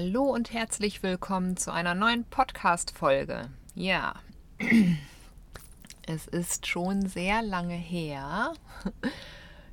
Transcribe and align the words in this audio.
Hallo 0.00 0.22
und 0.22 0.52
herzlich 0.52 1.02
willkommen 1.02 1.56
zu 1.56 1.72
einer 1.72 1.96
neuen 1.96 2.22
Podcast-Folge. 2.22 3.50
Ja, 3.74 4.14
es 6.06 6.28
ist 6.28 6.68
schon 6.68 7.08
sehr 7.08 7.42
lange 7.42 7.74
her. 7.74 8.52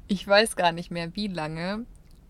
Ich 0.08 0.28
weiß 0.28 0.56
gar 0.56 0.72
nicht 0.72 0.90
mehr 0.90 1.16
wie 1.16 1.28
lange, 1.28 1.86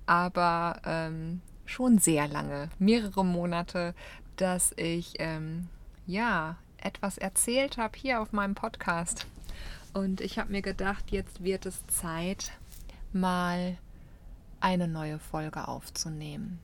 aber 0.07 0.81
ähm, 0.85 1.39
schon 1.65 1.97
sehr 1.97 2.27
lange, 2.27 2.69
mehrere 2.79 3.23
Monate, 3.23 3.95
dass 4.35 4.73
ich 4.75 5.13
ähm, 5.19 5.69
ja 6.05 6.57
etwas 6.75 7.17
erzählt 7.17 7.77
habe 7.77 7.97
hier 7.97 8.21
auf 8.21 8.33
meinem 8.33 8.55
Podcast. 8.55 9.25
Und 9.93 10.19
ich 10.19 10.37
habe 10.37 10.51
mir 10.51 10.61
gedacht, 10.61 11.11
jetzt 11.11 11.45
wird 11.45 11.65
es 11.65 11.87
Zeit, 11.87 12.51
mal 13.13 13.77
eine 14.59 14.89
neue 14.89 15.17
Folge 15.17 15.69
aufzunehmen. 15.69 16.59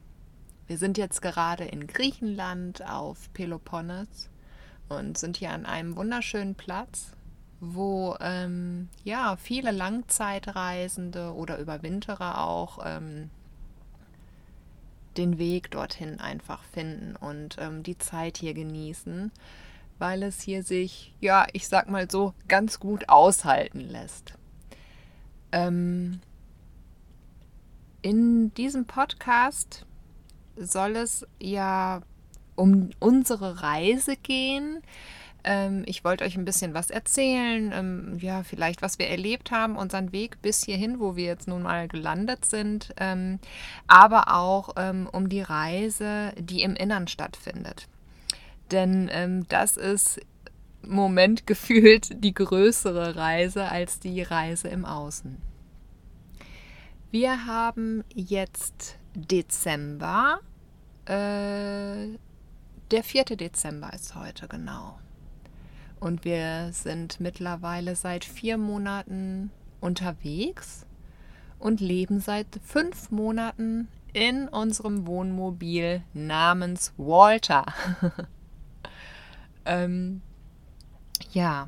Wir 0.72 0.78
sind 0.78 0.98
jetzt 0.98 1.22
gerade 1.22 1.66
in 1.66 1.86
Griechenland 1.86 2.82
auf 2.90 3.34
Peloponnes 3.34 4.30
und 4.88 5.18
sind 5.18 5.36
hier 5.36 5.52
an 5.52 5.66
einem 5.66 5.98
wunderschönen 5.98 6.56
Platz, 6.56 7.12
wo 7.60 8.16
ähm, 8.22 8.88
ja 9.04 9.36
viele 9.36 9.72
Langzeitreisende 9.72 11.34
oder 11.34 11.58
Überwinterer 11.58 12.42
auch 12.48 12.80
ähm, 12.86 13.30
den 15.18 15.38
Weg 15.38 15.72
dorthin 15.72 16.22
einfach 16.22 16.64
finden 16.64 17.18
und 17.18 17.58
ähm, 17.60 17.84
die 17.84 17.98
Zeit 17.98 18.38
hier 18.38 18.54
genießen, 18.54 19.30
weil 20.00 20.24
es 20.24 20.42
hier 20.42 20.64
sich, 20.64 21.14
ja, 21.20 21.48
ich 21.52 21.68
sag 21.68 21.90
mal 21.90 22.10
so, 22.10 22.34
ganz 22.48 22.80
gut 22.80 23.10
aushalten 23.10 23.82
lässt. 23.82 24.36
Ähm, 25.52 26.22
in 28.02 28.54
diesem 28.54 28.86
Podcast 28.86 29.86
soll 30.66 30.96
es 30.96 31.26
ja 31.40 32.02
um 32.56 32.90
unsere 33.00 33.62
Reise 33.62 34.16
gehen. 34.16 34.82
Ähm, 35.44 35.84
ich 35.86 36.04
wollte 36.04 36.24
euch 36.24 36.38
ein 36.38 36.46
bisschen 36.46 36.74
was 36.74 36.90
erzählen, 36.90 37.72
ähm, 37.74 38.18
ja, 38.20 38.44
vielleicht 38.44 38.82
was 38.82 39.00
wir 39.00 39.08
erlebt 39.08 39.52
haben, 39.52 39.76
unseren 39.76 40.12
Weg 40.12 40.42
bis 40.42 40.64
hierhin, 40.64 41.00
wo 41.00 41.16
wir 41.16 41.26
jetzt 41.26 41.48
nun 41.48 41.64
mal 41.64 41.88
gelandet 41.88 42.46
sind, 42.46 42.94
ähm, 42.98 43.40
aber 43.88 44.36
auch 44.36 44.76
ähm, 44.78 45.10
um 45.12 45.30
die 45.30 45.42
Reise, 45.42 46.34
die 46.38 46.62
im 46.62 46.76
Innern 46.76 47.08
stattfindet. 47.08 47.88
Denn 48.70 49.10
ähm, 49.12 49.48
das 49.50 49.78
ist 49.78 50.22
im 50.84 50.92
Moment 50.96 51.48
gefühlt 51.48 52.24
die 52.24 52.34
größere 52.34 53.16
Reise 53.16 53.70
als 53.70 54.00
die 54.00 54.22
Reise 54.22 54.68
im 54.68 54.86
Außen. 54.86 55.38
Wir 57.10 57.46
haben 57.46 58.04
jetzt 58.14 58.98
Dezember. 59.16 60.40
Äh, 61.12 62.18
der 62.90 63.04
4. 63.04 63.26
Dezember 63.26 63.92
ist 63.92 64.16
heute 64.16 64.48
genau. 64.48 64.98
Und 66.00 66.24
wir 66.24 66.70
sind 66.72 67.20
mittlerweile 67.20 67.98
seit 67.98 68.24
vier 68.24 68.58
Monaten 68.58 69.52
unterwegs 69.82 70.86
und 71.60 71.82
leben 71.82 72.22
seit 72.22 72.48
fünf 72.64 73.12
Monaten 73.12 73.90
in 74.14 74.48
unserem 74.48 75.06
Wohnmobil 75.06 76.02
namens 76.14 76.94
Walter. 76.96 77.66
ähm, 79.66 80.22
ja, 81.34 81.68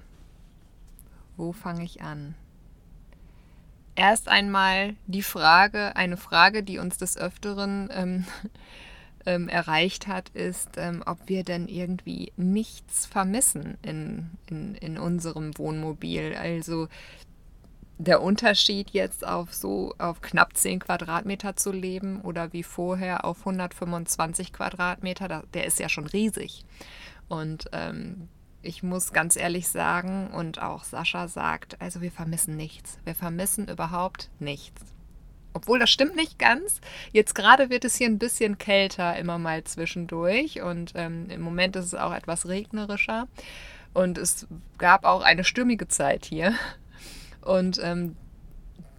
wo 1.35 1.51
fange 1.51 1.83
ich 1.83 2.01
an? 2.01 2.35
erst 3.95 4.27
einmal 4.27 4.95
die 5.07 5.21
Frage, 5.21 5.95
eine 5.95 6.17
Frage, 6.17 6.63
die 6.63 6.79
uns 6.79 6.97
des 6.97 7.17
Öfteren 7.17 7.89
ähm, 7.91 8.25
ähm, 9.25 9.47
erreicht 9.49 10.07
hat, 10.07 10.29
ist, 10.29 10.71
ähm, 10.77 11.03
ob 11.05 11.17
wir 11.27 11.43
denn 11.43 11.67
irgendwie 11.67 12.31
nichts 12.35 13.05
vermissen 13.05 13.77
in, 13.81 14.31
in, 14.47 14.75
in 14.75 14.97
unserem 14.97 15.57
Wohnmobil. 15.57 16.35
Also 16.35 16.87
der 17.97 18.21
Unterschied 18.21 18.89
jetzt 18.91 19.25
auf 19.25 19.53
so 19.53 19.93
auf 19.97 20.21
knapp 20.21 20.57
10 20.57 20.79
Quadratmeter 20.79 21.55
zu 21.55 21.71
leben 21.71 22.21
oder 22.21 22.51
wie 22.51 22.63
vorher 22.63 23.25
auf 23.25 23.39
125 23.39 24.51
Quadratmeter, 24.51 25.43
der 25.53 25.65
ist 25.65 25.79
ja 25.79 25.89
schon 25.89 26.07
riesig. 26.07 26.65
Und 27.27 27.69
ähm, 27.71 28.27
ich 28.61 28.83
muss 28.83 29.11
ganz 29.11 29.35
ehrlich 29.35 29.67
sagen 29.67 30.31
und 30.31 30.61
auch 30.61 30.83
Sascha 30.83 31.27
sagt, 31.27 31.81
also 31.81 32.01
wir 32.01 32.11
vermissen 32.11 32.55
nichts. 32.55 32.99
Wir 33.03 33.15
vermissen 33.15 33.67
überhaupt 33.67 34.29
nichts. 34.39 34.92
Obwohl 35.53 35.79
das 35.79 35.89
stimmt 35.89 36.15
nicht 36.15 36.39
ganz. 36.39 36.81
Jetzt 37.11 37.35
gerade 37.35 37.69
wird 37.69 37.85
es 37.85 37.95
hier 37.95 38.07
ein 38.07 38.19
bisschen 38.19 38.57
kälter 38.57 39.15
immer 39.17 39.37
mal 39.37 39.63
zwischendurch 39.63 40.61
und 40.61 40.93
ähm, 40.95 41.29
im 41.29 41.41
Moment 41.41 41.75
ist 41.75 41.85
es 41.85 41.95
auch 41.95 42.13
etwas 42.13 42.47
regnerischer 42.47 43.27
und 43.93 44.17
es 44.17 44.47
gab 44.77 45.05
auch 45.05 45.21
eine 45.21 45.43
stürmige 45.43 45.87
Zeit 45.87 46.25
hier. 46.25 46.53
Und 47.41 47.79
ähm, 47.83 48.15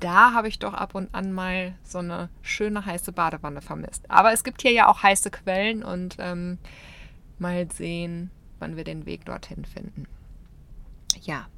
da 0.01 0.33
habe 0.33 0.49
ich 0.49 0.59
doch 0.59 0.75
ab 0.75 0.95
und 0.95 1.15
an 1.15 1.33
mal 1.33 1.75
so 1.83 1.99
eine 1.99 2.29
schöne 2.43 2.85
heiße 2.85 3.13
Badewanne 3.13 3.63
vermisst. 3.63 4.11
Aber 4.11 4.33
es 4.33 4.45
gibt 4.45 4.63
hier 4.63 4.73
ja 4.73 4.89
auch 4.89 5.03
heiße 5.03 5.31
Quellen 5.31 5.83
und 5.83 6.17
ähm, 6.19 6.59
mal 7.39 7.71
sehen, 7.73 8.31
wann 8.59 8.77
wir 8.77 8.85
den 8.85 9.07
Weg 9.07 9.25
dorthin 9.25 9.65
finden. 9.65 10.07
Ja, 11.23 11.49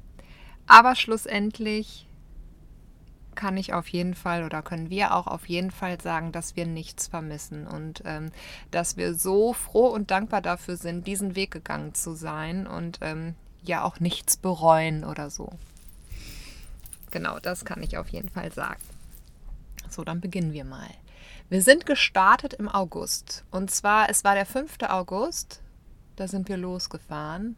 aber 0.65 0.95
schlussendlich 0.95 2.06
kann 3.37 3.55
ich 3.55 3.73
auf 3.73 3.87
jeden 3.87 4.15
Fall 4.15 4.43
oder 4.43 4.61
können 4.61 4.89
wir 4.89 5.15
auch 5.15 5.27
auf 5.27 5.47
jeden 5.47 5.71
Fall 5.71 6.01
sagen, 6.01 6.33
dass 6.33 6.57
wir 6.57 6.65
nichts 6.65 7.07
vermissen 7.07 7.65
und 7.65 8.01
ähm, 8.03 8.31
dass 8.71 8.97
wir 8.97 9.13
so 9.13 9.53
froh 9.53 9.87
und 9.87 10.11
dankbar 10.11 10.41
dafür 10.41 10.75
sind, 10.75 11.07
diesen 11.07 11.37
Weg 11.37 11.51
gegangen 11.51 11.93
zu 11.93 12.13
sein 12.13 12.67
und 12.67 12.99
ähm, 13.01 13.35
ja 13.63 13.83
auch 13.83 14.01
nichts 14.01 14.35
bereuen 14.35 15.05
oder 15.05 15.29
so. 15.29 15.53
Genau, 17.11 17.39
das 17.39 17.63
kann 17.63 17.81
ich 17.81 17.97
auf 17.97 18.09
jeden 18.09 18.29
Fall 18.29 18.51
sagen. 18.51 18.81
So, 19.89 20.03
dann 20.03 20.19
beginnen 20.19 20.51
wir 20.51 20.65
mal. 20.65 20.89
Wir 21.47 21.61
sind 21.61 21.85
gestartet 21.85 22.53
im 22.55 22.67
August. 22.67 23.45
Und 23.51 23.71
zwar, 23.71 24.09
es 24.09 24.25
war 24.25 24.35
der 24.35 24.45
5. 24.45 24.79
August 24.89 25.61
da 26.17 26.27
sind 26.27 26.49
wir 26.49 26.57
losgefahren. 26.57 27.55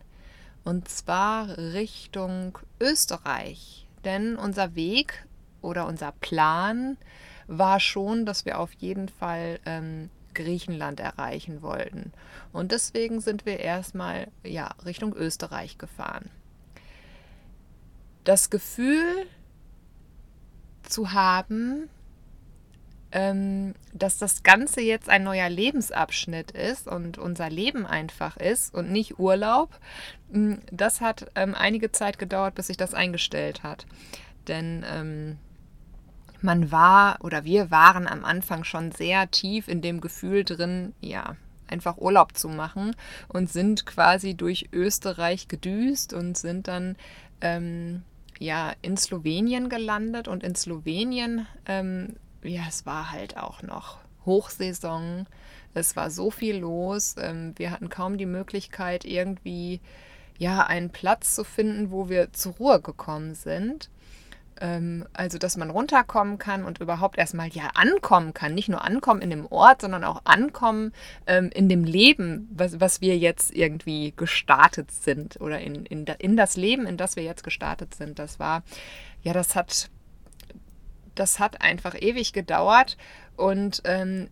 Und 0.63 0.87
zwar 0.89 1.57
Richtung 1.57 2.59
Österreich. 2.79 3.87
Denn 4.03 4.35
unser 4.35 4.75
Weg 4.75 5.25
oder 5.61 5.87
unser 5.87 6.11
Plan 6.13 6.97
war 7.47 7.79
schon, 7.79 8.25
dass 8.25 8.45
wir 8.45 8.59
auf 8.59 8.73
jeden 8.73 9.09
Fall 9.09 9.59
ähm, 9.65 10.09
Griechenland 10.33 10.99
erreichen 10.99 11.61
wollten. 11.61 12.13
Und 12.53 12.71
deswegen 12.71 13.21
sind 13.21 13.45
wir 13.45 13.59
erstmal 13.59 14.27
ja, 14.43 14.69
Richtung 14.85 15.13
Österreich 15.15 15.77
gefahren. 15.77 16.29
Das 18.23 18.49
Gefühl 18.49 19.25
zu 20.83 21.13
haben, 21.13 21.89
ähm, 23.11 23.73
dass 23.93 24.17
das 24.17 24.43
Ganze 24.43 24.81
jetzt 24.81 25.09
ein 25.09 25.23
neuer 25.23 25.49
Lebensabschnitt 25.49 26.51
ist 26.51 26.87
und 26.87 27.17
unser 27.17 27.49
Leben 27.49 27.85
einfach 27.85 28.37
ist 28.37 28.73
und 28.73 28.91
nicht 28.91 29.17
Urlaub, 29.17 29.79
mm, 30.31 30.55
das 30.71 31.01
hat 31.01 31.31
ähm, 31.35 31.55
einige 31.55 31.91
Zeit 31.91 32.19
gedauert, 32.19 32.55
bis 32.55 32.67
sich 32.67 32.77
das 32.77 32.93
eingestellt 32.93 33.63
hat. 33.63 33.87
Denn 34.47 34.85
ähm, 34.87 35.37
man 36.43 36.71
war 36.71 37.17
oder 37.21 37.43
wir 37.43 37.71
waren 37.71 38.07
am 38.07 38.25
Anfang 38.25 38.63
schon 38.63 38.91
sehr 38.91 39.29
tief 39.31 39.67
in 39.67 39.81
dem 39.81 40.01
Gefühl 40.01 40.43
drin, 40.43 40.93
ja, 41.01 41.35
einfach 41.67 41.97
Urlaub 41.97 42.35
zu 42.35 42.49
machen 42.49 42.95
und 43.27 43.49
sind 43.49 43.85
quasi 43.85 44.35
durch 44.35 44.69
Österreich 44.73 45.47
gedüst 45.47 46.13
und 46.13 46.37
sind 46.37 46.67
dann 46.67 46.95
ähm, 47.41 48.03
ja 48.39 48.73
in 48.81 48.97
Slowenien 48.97 49.69
gelandet 49.69 50.27
und 50.27 50.43
in 50.43 50.55
Slowenien 50.55 51.47
ähm, 51.67 52.15
ja, 52.43 52.61
es 52.67 52.85
war 52.85 53.11
halt 53.11 53.37
auch 53.37 53.61
noch 53.63 53.99
Hochsaison. 54.25 55.27
Es 55.73 55.95
war 55.95 56.09
so 56.09 56.31
viel 56.31 56.57
los. 56.57 57.15
Ähm, 57.19 57.53
wir 57.57 57.71
hatten 57.71 57.89
kaum 57.89 58.17
die 58.17 58.25
Möglichkeit, 58.25 59.05
irgendwie 59.05 59.81
ja, 60.37 60.65
einen 60.65 60.89
Platz 60.89 61.35
zu 61.35 61.43
finden, 61.43 61.91
wo 61.91 62.09
wir 62.09 62.31
zur 62.31 62.53
Ruhe 62.53 62.81
gekommen 62.81 63.35
sind. 63.35 63.89
Ähm, 64.59 65.05
also, 65.13 65.37
dass 65.37 65.57
man 65.57 65.69
runterkommen 65.69 66.37
kann 66.37 66.63
und 66.63 66.79
überhaupt 66.79 67.17
erstmal 67.17 67.49
ja 67.49 67.69
ankommen 67.73 68.33
kann. 68.33 68.53
Nicht 68.53 68.69
nur 68.69 68.83
ankommen 68.83 69.21
in 69.21 69.29
dem 69.29 69.45
Ort, 69.45 69.81
sondern 69.81 70.03
auch 70.03 70.21
ankommen 70.25 70.93
ähm, 71.27 71.49
in 71.53 71.69
dem 71.69 71.83
Leben, 71.83 72.49
was, 72.51 72.79
was 72.79 73.01
wir 73.01 73.17
jetzt 73.17 73.51
irgendwie 73.55 74.13
gestartet 74.15 74.91
sind 74.91 75.39
oder 75.41 75.59
in, 75.59 75.85
in, 75.85 76.05
in 76.05 76.37
das 76.37 76.57
Leben, 76.57 76.85
in 76.85 76.97
das 76.97 77.15
wir 77.15 77.23
jetzt 77.23 77.43
gestartet 77.43 77.95
sind. 77.95 78.19
Das 78.19 78.39
war, 78.39 78.63
ja, 79.21 79.33
das 79.33 79.55
hat 79.55 79.89
das 81.15 81.39
hat 81.39 81.61
einfach 81.61 81.95
ewig 81.99 82.33
gedauert 82.33 82.97
und 83.35 83.81
ähm, 83.83 84.29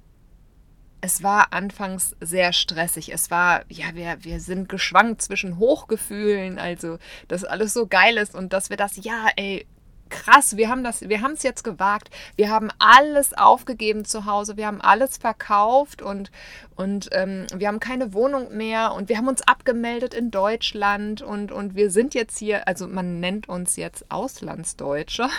es 1.01 1.21
war 1.21 1.53
anfangs 1.53 2.15
sehr 2.21 2.53
stressig. 2.53 3.13
Es 3.13 3.29
war, 3.29 3.63
ja, 3.69 3.93
wir, 3.93 4.17
wir 4.21 4.39
sind 4.39 4.67
geschwankt 4.67 5.21
zwischen 5.21 5.59
Hochgefühlen, 5.59 6.57
also 6.57 6.97
dass 7.27 7.43
alles 7.43 7.73
so 7.73 7.87
geil 7.87 8.17
ist 8.17 8.33
und 8.33 8.53
dass 8.53 8.69
wir 8.69 8.77
das, 8.77 8.97
ja, 8.97 9.27
ey, 9.35 9.67
krass, 10.09 10.57
wir 10.57 10.69
haben 10.69 10.83
das, 10.83 11.07
wir 11.07 11.21
haben 11.21 11.33
es 11.33 11.43
jetzt 11.43 11.63
gewagt. 11.63 12.09
Wir 12.35 12.49
haben 12.49 12.69
alles 12.79 13.33
aufgegeben 13.33 14.05
zu 14.05 14.25
Hause, 14.25 14.57
wir 14.57 14.67
haben 14.67 14.81
alles 14.81 15.17
verkauft 15.17 16.01
und, 16.01 16.31
und 16.75 17.09
ähm, 17.11 17.45
wir 17.55 17.67
haben 17.67 17.79
keine 17.79 18.13
Wohnung 18.13 18.55
mehr 18.55 18.93
und 18.93 19.09
wir 19.09 19.17
haben 19.17 19.27
uns 19.27 19.41
abgemeldet 19.41 20.13
in 20.13 20.31
Deutschland 20.31 21.21
und, 21.21 21.51
und 21.51 21.75
wir 21.75 21.91
sind 21.91 22.13
jetzt 22.13 22.37
hier, 22.37 22.67
also 22.67 22.87
man 22.87 23.19
nennt 23.19 23.49
uns 23.49 23.75
jetzt 23.75 24.09
Auslandsdeutsche. 24.09 25.29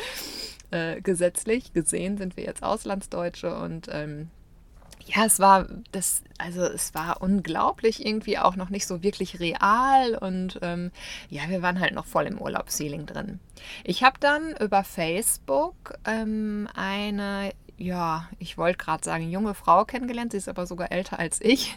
äh, 0.70 1.00
gesetzlich 1.00 1.72
gesehen 1.72 2.18
sind 2.18 2.36
wir 2.36 2.44
jetzt 2.44 2.62
Auslandsdeutsche 2.62 3.56
und 3.56 3.88
ähm, 3.90 4.30
ja, 5.06 5.24
es 5.24 5.38
war 5.38 5.66
das, 5.92 6.22
also 6.38 6.62
es 6.62 6.94
war 6.94 7.22
unglaublich 7.22 8.04
irgendwie 8.04 8.38
auch 8.38 8.56
noch 8.56 8.70
nicht 8.70 8.86
so 8.86 9.02
wirklich 9.02 9.38
real 9.40 10.16
und 10.16 10.58
ähm, 10.62 10.90
ja, 11.30 11.42
wir 11.48 11.62
waren 11.62 11.80
halt 11.80 11.94
noch 11.94 12.06
voll 12.06 12.26
im 12.26 12.40
Urlaubsfeeling 12.40 13.06
drin. 13.06 13.38
Ich 13.84 14.02
habe 14.02 14.18
dann 14.20 14.54
über 14.56 14.84
Facebook 14.84 15.94
ähm, 16.04 16.68
eine 16.74 17.52
ja, 17.78 18.26
ich 18.38 18.56
wollte 18.56 18.78
gerade 18.78 19.04
sagen, 19.04 19.30
junge 19.30 19.52
Frau 19.52 19.84
kennengelernt. 19.84 20.32
Sie 20.32 20.38
ist 20.38 20.48
aber 20.48 20.66
sogar 20.66 20.90
älter 20.92 21.18
als 21.18 21.42
ich. 21.42 21.76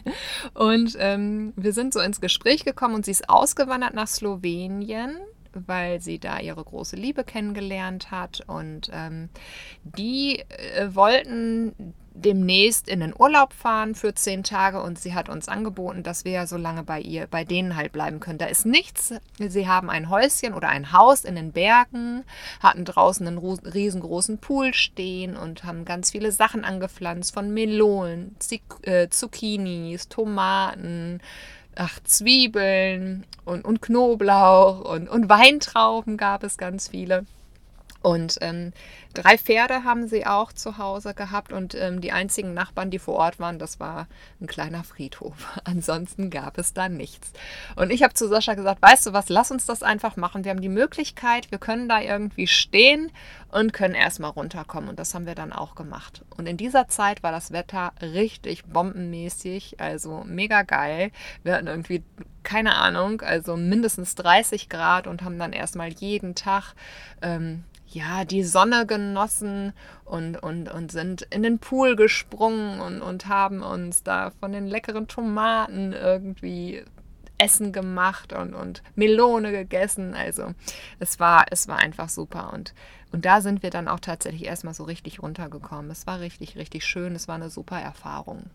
Und 0.54 0.96
ähm, 0.98 1.52
wir 1.56 1.74
sind 1.74 1.92
so 1.92 2.00
ins 2.00 2.22
Gespräch 2.22 2.64
gekommen 2.64 2.94
und 2.94 3.04
sie 3.04 3.10
ist 3.10 3.28
ausgewandert 3.28 3.92
nach 3.92 4.08
Slowenien 4.08 5.18
weil 5.52 6.00
sie 6.00 6.18
da 6.18 6.38
ihre 6.38 6.62
große 6.62 6.96
Liebe 6.96 7.24
kennengelernt 7.24 8.10
hat. 8.10 8.42
Und 8.46 8.90
ähm, 8.92 9.28
die 9.82 10.40
äh, 10.40 10.94
wollten 10.94 11.94
demnächst 12.12 12.88
in 12.88 13.00
den 13.00 13.14
Urlaub 13.16 13.52
fahren 13.52 13.94
für 13.94 14.14
zehn 14.14 14.42
Tage 14.42 14.82
und 14.82 14.98
sie 14.98 15.14
hat 15.14 15.28
uns 15.28 15.48
angeboten, 15.48 16.02
dass 16.02 16.24
wir 16.24 16.32
ja 16.32 16.46
so 16.46 16.56
lange 16.56 16.82
bei 16.82 17.00
ihr, 17.00 17.26
bei 17.26 17.44
denen 17.44 17.76
halt 17.76 17.92
bleiben 17.92 18.20
können. 18.20 18.38
Da 18.38 18.46
ist 18.46 18.66
nichts. 18.66 19.14
Sie 19.38 19.68
haben 19.68 19.90
ein 19.90 20.10
Häuschen 20.10 20.54
oder 20.54 20.68
ein 20.68 20.92
Haus 20.92 21.24
in 21.24 21.36
den 21.36 21.52
Bergen, 21.52 22.24
hatten 22.60 22.84
draußen 22.84 23.26
einen 23.26 23.38
riesengroßen 23.38 24.38
Pool 24.38 24.74
stehen 24.74 25.36
und 25.36 25.64
haben 25.64 25.84
ganz 25.84 26.10
viele 26.10 26.32
Sachen 26.32 26.64
angepflanzt 26.64 27.32
von 27.32 27.52
Melonen, 27.52 28.36
äh, 28.82 29.08
Zucchinis, 29.08 30.08
Tomaten, 30.08 31.20
ach, 31.76 32.00
Zwiebeln 32.04 33.24
und, 33.44 33.64
und 33.64 33.80
Knoblauch 33.80 34.80
und, 34.80 35.08
und 35.08 35.28
Weintrauben 35.28 36.16
gab 36.16 36.42
es 36.42 36.58
ganz 36.58 36.88
viele. 36.88 37.24
Und 38.02 38.38
ähm, 38.40 38.72
drei 39.12 39.36
Pferde 39.36 39.84
haben 39.84 40.08
sie 40.08 40.26
auch 40.26 40.52
zu 40.52 40.78
Hause 40.78 41.12
gehabt 41.12 41.52
und 41.52 41.74
ähm, 41.74 42.00
die 42.00 42.12
einzigen 42.12 42.54
Nachbarn, 42.54 42.90
die 42.90 42.98
vor 42.98 43.16
Ort 43.16 43.38
waren, 43.38 43.58
das 43.58 43.78
war 43.78 44.06
ein 44.40 44.46
kleiner 44.46 44.84
Friedhof. 44.84 45.34
Ansonsten 45.64 46.30
gab 46.30 46.56
es 46.56 46.72
da 46.72 46.88
nichts. 46.88 47.32
Und 47.76 47.90
ich 47.90 48.02
habe 48.02 48.14
zu 48.14 48.28
Sascha 48.28 48.54
gesagt, 48.54 48.80
weißt 48.80 49.06
du 49.06 49.12
was, 49.12 49.28
lass 49.28 49.50
uns 49.50 49.66
das 49.66 49.82
einfach 49.82 50.16
machen. 50.16 50.44
Wir 50.44 50.50
haben 50.50 50.62
die 50.62 50.70
Möglichkeit, 50.70 51.50
wir 51.50 51.58
können 51.58 51.88
da 51.88 52.00
irgendwie 52.00 52.46
stehen 52.46 53.12
und 53.50 53.74
können 53.74 53.94
erstmal 53.94 54.30
runterkommen. 54.30 54.88
Und 54.88 54.98
das 54.98 55.14
haben 55.14 55.26
wir 55.26 55.34
dann 55.34 55.52
auch 55.52 55.74
gemacht. 55.74 56.24
Und 56.36 56.46
in 56.46 56.56
dieser 56.56 56.88
Zeit 56.88 57.22
war 57.22 57.32
das 57.32 57.52
Wetter 57.52 57.92
richtig 58.00 58.64
bombenmäßig, 58.64 59.78
also 59.78 60.24
mega 60.26 60.62
geil. 60.62 61.10
Wir 61.42 61.54
hatten 61.54 61.66
irgendwie 61.66 62.02
keine 62.42 62.76
Ahnung, 62.76 63.20
also 63.20 63.56
mindestens 63.56 64.14
30 64.14 64.70
Grad 64.70 65.06
und 65.06 65.22
haben 65.22 65.38
dann 65.38 65.52
erstmal 65.52 65.88
jeden 65.90 66.34
Tag 66.34 66.74
ähm, 67.20 67.64
ja, 67.92 68.24
die 68.24 68.44
Sonne 68.44 68.86
genossen 68.86 69.72
und, 70.04 70.36
und, 70.36 70.70
und 70.70 70.92
sind 70.92 71.22
in 71.30 71.42
den 71.42 71.58
Pool 71.58 71.96
gesprungen 71.96 72.80
und, 72.80 73.02
und 73.02 73.26
haben 73.26 73.62
uns 73.62 74.02
da 74.02 74.30
von 74.38 74.52
den 74.52 74.66
leckeren 74.66 75.08
Tomaten 75.08 75.92
irgendwie 75.92 76.84
Essen 77.38 77.72
gemacht 77.72 78.32
und, 78.32 78.54
und 78.54 78.82
Melone 78.94 79.50
gegessen. 79.50 80.14
Also 80.14 80.54
es 80.98 81.18
war, 81.18 81.46
es 81.50 81.66
war 81.68 81.78
einfach 81.78 82.08
super. 82.08 82.52
Und, 82.52 82.74
und 83.12 83.24
da 83.24 83.40
sind 83.40 83.62
wir 83.62 83.70
dann 83.70 83.88
auch 83.88 84.00
tatsächlich 84.00 84.44
erstmal 84.44 84.74
so 84.74 84.84
richtig 84.84 85.22
runtergekommen. 85.22 85.90
Es 85.90 86.06
war 86.06 86.20
richtig, 86.20 86.56
richtig 86.56 86.84
schön. 86.84 87.14
Es 87.14 87.28
war 87.28 87.36
eine 87.36 87.50
super 87.50 87.80
Erfahrung. 87.80 88.50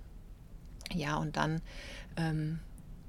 Ja, 0.94 1.18
und 1.18 1.36
dann 1.36 1.62
ähm, 2.16 2.60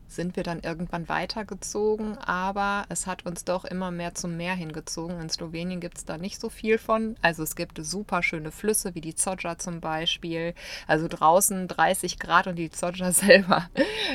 sind 0.08 0.36
wir 0.36 0.42
dann 0.42 0.60
irgendwann 0.60 1.08
weitergezogen, 1.08 2.16
aber 2.18 2.84
es 2.88 3.06
hat 3.06 3.26
uns 3.26 3.44
doch 3.44 3.64
immer 3.64 3.90
mehr 3.90 4.14
zum 4.14 4.36
Meer 4.36 4.54
hingezogen. 4.54 5.20
In 5.20 5.28
Slowenien 5.28 5.80
gibt 5.80 5.98
es 5.98 6.04
da 6.04 6.18
nicht 6.18 6.40
so 6.40 6.48
viel 6.48 6.78
von. 6.78 7.16
Also 7.22 7.42
es 7.42 7.56
gibt 7.56 7.78
super 7.84 8.22
schöne 8.22 8.50
Flüsse 8.50 8.94
wie 8.94 9.00
die 9.00 9.14
Zodja 9.14 9.58
zum 9.58 9.80
Beispiel. 9.80 10.54
Also 10.86 11.08
draußen 11.08 11.68
30 11.68 12.18
Grad 12.18 12.46
und 12.46 12.56
die 12.56 12.70
Zodja 12.70 13.12
selber, 13.16 13.68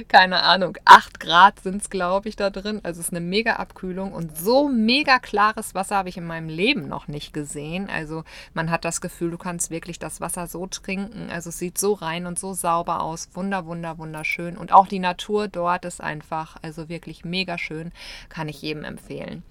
keine 0.07 0.43
Ahnung, 0.43 0.77
8 0.85 1.19
Grad 1.19 1.59
sind 1.59 1.81
es, 1.81 1.89
glaube 1.89 2.29
ich, 2.29 2.35
da 2.35 2.49
drin. 2.49 2.79
Also 2.83 3.01
es 3.01 3.07
ist 3.07 3.13
eine 3.13 3.21
mega 3.25 3.53
Abkühlung 3.53 4.13
und 4.13 4.37
so 4.37 4.69
mega 4.69 5.19
klares 5.19 5.75
Wasser 5.75 5.97
habe 5.97 6.09
ich 6.09 6.17
in 6.17 6.25
meinem 6.25 6.49
Leben 6.49 6.87
noch 6.87 7.07
nicht 7.07 7.33
gesehen. 7.33 7.89
Also 7.89 8.23
man 8.53 8.71
hat 8.71 8.85
das 8.85 9.01
Gefühl, 9.01 9.31
du 9.31 9.37
kannst 9.37 9.71
wirklich 9.71 9.99
das 9.99 10.21
Wasser 10.21 10.47
so 10.47 10.67
trinken. 10.67 11.29
Also 11.29 11.49
es 11.49 11.59
sieht 11.59 11.77
so 11.77 11.93
rein 11.93 12.25
und 12.25 12.39
so 12.39 12.53
sauber 12.53 13.01
aus. 13.01 13.29
Wunder, 13.33 13.65
wunder, 13.65 13.97
wunderschön. 13.97 14.57
Und 14.57 14.71
auch 14.71 14.87
die 14.87 14.99
Natur 14.99 15.47
dort 15.47 15.80
Ort 15.81 15.85
ist 15.85 16.01
einfach, 16.01 16.57
also 16.61 16.89
wirklich 16.89 17.25
mega 17.25 17.57
schön, 17.57 17.91
kann 18.29 18.47
ich 18.47 18.61
jedem 18.61 18.83
empfehlen. 18.83 19.41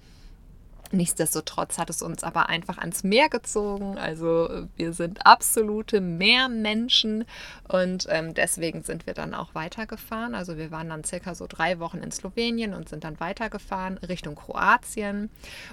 Nichtsdestotrotz 0.93 1.77
hat 1.77 1.89
es 1.89 2.01
uns 2.01 2.23
aber 2.23 2.47
einfach 2.49 2.77
ans 2.77 3.03
Meer 3.03 3.29
gezogen. 3.29 3.97
Also 3.97 4.67
wir 4.77 4.93
sind 4.93 5.25
absolute 5.25 5.99
Meermenschen 6.01 7.25
und 7.67 8.07
ähm, 8.09 8.33
deswegen 8.33 8.83
sind 8.83 9.07
wir 9.07 9.13
dann 9.13 9.33
auch 9.33 9.55
weitergefahren. 9.55 10.35
Also 10.35 10.57
wir 10.57 10.71
waren 10.71 10.89
dann 10.89 11.03
circa 11.03 11.35
so 11.35 11.47
drei 11.47 11.79
Wochen 11.79 11.97
in 11.97 12.11
Slowenien 12.11 12.73
und 12.73 12.87
sind 12.89 13.03
dann 13.03 13.19
weitergefahren 13.19 13.97
Richtung 13.99 14.35
Kroatien. 14.35 15.29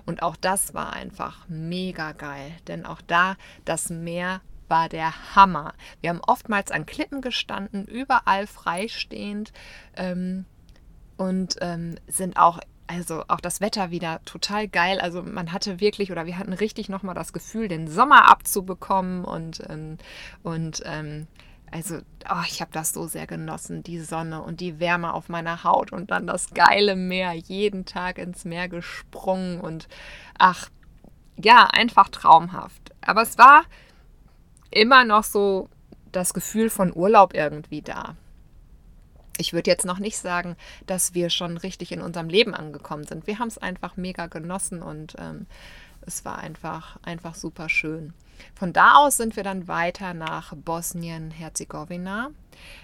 Und 0.06 0.22
auch 0.22 0.36
das 0.36 0.74
war 0.74 0.92
einfach 0.92 1.46
mega 1.48 2.12
geil, 2.12 2.52
denn 2.66 2.84
auch 2.84 3.00
da 3.06 3.36
das 3.64 3.90
Meer 3.90 4.40
war 4.68 4.88
der 4.88 5.34
Hammer. 5.34 5.74
Wir 6.00 6.10
haben 6.10 6.20
oftmals 6.26 6.70
an 6.70 6.86
Klippen 6.86 7.20
gestanden, 7.20 7.84
überall 7.86 8.46
freistehend 8.46 9.52
ähm, 9.96 10.44
und 11.16 11.56
ähm, 11.60 11.96
sind 12.06 12.36
auch 12.36 12.60
also 12.88 13.22
auch 13.28 13.40
das 13.40 13.60
Wetter 13.60 13.90
wieder 13.90 14.20
total 14.24 14.66
geil. 14.66 14.98
Also 14.98 15.22
man 15.22 15.52
hatte 15.52 15.78
wirklich 15.78 16.10
oder 16.10 16.24
wir 16.26 16.38
hatten 16.38 16.54
richtig 16.54 16.88
nochmal 16.88 17.14
das 17.14 17.34
Gefühl, 17.34 17.68
den 17.68 17.86
Sommer 17.86 18.30
abzubekommen 18.30 19.24
und, 19.24 19.62
ähm, 19.68 19.98
und 20.42 20.82
ähm, 20.86 21.26
also 21.70 21.98
oh, 22.30 22.42
ich 22.46 22.62
habe 22.62 22.72
das 22.72 22.92
so 22.92 23.06
sehr 23.06 23.26
genossen, 23.26 23.82
die 23.82 24.00
Sonne 24.00 24.42
und 24.42 24.60
die 24.60 24.80
Wärme 24.80 25.12
auf 25.12 25.28
meiner 25.28 25.64
Haut 25.64 25.92
und 25.92 26.10
dann 26.10 26.26
das 26.26 26.50
geile 26.54 26.96
Meer, 26.96 27.34
jeden 27.34 27.84
Tag 27.84 28.16
ins 28.16 28.46
Meer 28.46 28.68
gesprungen 28.68 29.60
und 29.60 29.86
ach 30.38 30.70
ja, 31.36 31.68
einfach 31.70 32.08
traumhaft. 32.08 32.94
Aber 33.02 33.22
es 33.22 33.38
war 33.38 33.64
immer 34.70 35.04
noch 35.04 35.24
so 35.24 35.68
das 36.12 36.34
Gefühl 36.34 36.70
von 36.70 36.94
Urlaub 36.94 37.34
irgendwie 37.34 37.82
da. 37.82 38.16
Ich 39.40 39.52
würde 39.52 39.70
jetzt 39.70 39.86
noch 39.86 40.00
nicht 40.00 40.18
sagen, 40.18 40.56
dass 40.86 41.14
wir 41.14 41.30
schon 41.30 41.56
richtig 41.56 41.92
in 41.92 42.00
unserem 42.00 42.28
Leben 42.28 42.54
angekommen 42.54 43.04
sind. 43.04 43.26
Wir 43.26 43.38
haben 43.38 43.48
es 43.48 43.58
einfach 43.58 43.96
mega 43.96 44.26
genossen 44.26 44.82
und 44.82 45.14
ähm, 45.18 45.46
es 46.04 46.24
war 46.24 46.38
einfach, 46.38 46.98
einfach 47.02 47.34
super 47.34 47.68
schön. 47.68 48.14
Von 48.54 48.72
da 48.72 48.96
aus 48.96 49.16
sind 49.16 49.36
wir 49.36 49.42
dann 49.42 49.68
weiter 49.68 50.14
nach 50.14 50.54
Bosnien-Herzegowina. 50.54 52.30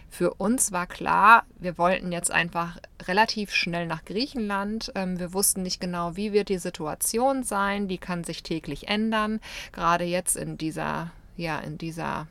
Für 0.08 0.34
uns 0.34 0.72
war 0.72 0.86
klar, 0.86 1.44
wir 1.58 1.78
wollten 1.78 2.12
jetzt 2.12 2.30
einfach 2.30 2.76
relativ 3.02 3.52
schnell 3.52 3.86
nach 3.86 4.04
Griechenland. 4.04 4.92
Ähm, 4.94 5.18
wir 5.18 5.32
wussten 5.32 5.62
nicht 5.62 5.80
genau, 5.80 6.16
wie 6.16 6.32
wird 6.32 6.48
die 6.48 6.58
Situation 6.58 7.42
sein, 7.42 7.88
die 7.88 7.98
kann 7.98 8.22
sich 8.22 8.42
täglich 8.42 8.88
ändern. 8.88 9.40
Gerade 9.72 10.04
jetzt 10.04 10.36
in 10.36 10.56
dieser 10.56 11.10
ja, 11.36 11.58
in 11.58 11.78
dieser, 11.78 12.26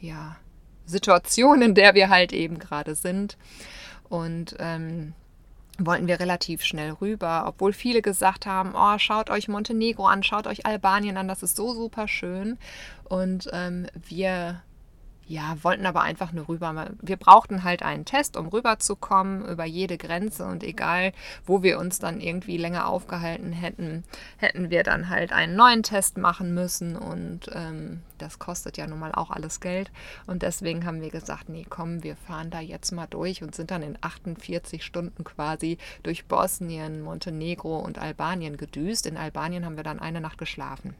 ja, 0.00 0.36
Situation, 0.84 1.62
in 1.62 1.74
der 1.74 1.94
wir 1.94 2.08
halt 2.08 2.32
eben 2.32 2.58
gerade 2.58 2.94
sind. 2.94 3.36
Und 4.08 4.56
ähm, 4.58 5.14
wollten 5.78 6.06
wir 6.06 6.20
relativ 6.20 6.62
schnell 6.64 6.92
rüber, 6.92 7.44
obwohl 7.46 7.72
viele 7.72 8.02
gesagt 8.02 8.46
haben, 8.46 8.72
oh, 8.74 8.98
schaut 8.98 9.30
euch 9.30 9.48
Montenegro 9.48 10.06
an, 10.06 10.22
schaut 10.22 10.46
euch 10.46 10.66
Albanien 10.66 11.16
an, 11.16 11.28
das 11.28 11.42
ist 11.42 11.56
so 11.56 11.72
super 11.72 12.08
schön. 12.08 12.58
Und 13.04 13.48
ähm, 13.52 13.86
wir 13.94 14.62
ja, 15.26 15.56
wollten 15.62 15.86
aber 15.86 16.02
einfach 16.02 16.32
nur 16.32 16.48
rüber. 16.48 16.90
Wir 17.00 17.16
brauchten 17.16 17.62
halt 17.62 17.82
einen 17.82 18.04
Test, 18.04 18.36
um 18.36 18.48
rüberzukommen 18.48 19.46
über 19.46 19.64
jede 19.64 19.96
Grenze 19.96 20.44
und 20.44 20.64
egal, 20.64 21.12
wo 21.46 21.62
wir 21.62 21.78
uns 21.78 21.98
dann 21.98 22.20
irgendwie 22.20 22.56
länger 22.56 22.88
aufgehalten 22.88 23.52
hätten, 23.52 24.04
hätten 24.36 24.70
wir 24.70 24.82
dann 24.82 25.08
halt 25.08 25.32
einen 25.32 25.54
neuen 25.56 25.82
Test 25.82 26.18
machen 26.18 26.54
müssen 26.54 26.96
und 26.96 27.50
ähm, 27.54 28.02
das 28.18 28.38
kostet 28.38 28.76
ja 28.76 28.86
nun 28.86 28.98
mal 28.98 29.12
auch 29.12 29.30
alles 29.30 29.60
Geld 29.60 29.90
und 30.26 30.42
deswegen 30.42 30.84
haben 30.84 31.00
wir 31.00 31.10
gesagt, 31.10 31.48
nee, 31.48 31.66
komm, 31.68 32.02
wir 32.02 32.16
fahren 32.16 32.50
da 32.50 32.60
jetzt 32.60 32.90
mal 32.92 33.06
durch 33.06 33.42
und 33.42 33.54
sind 33.54 33.70
dann 33.70 33.82
in 33.82 33.98
48 34.00 34.84
Stunden 34.84 35.24
quasi 35.24 35.78
durch 36.02 36.26
Bosnien, 36.26 37.00
Montenegro 37.02 37.78
und 37.78 37.98
Albanien 37.98 38.56
gedüst. 38.56 39.06
In 39.06 39.16
Albanien 39.16 39.64
haben 39.64 39.76
wir 39.76 39.84
dann 39.84 40.00
eine 40.00 40.20
Nacht 40.20 40.38
geschlafen. 40.38 40.94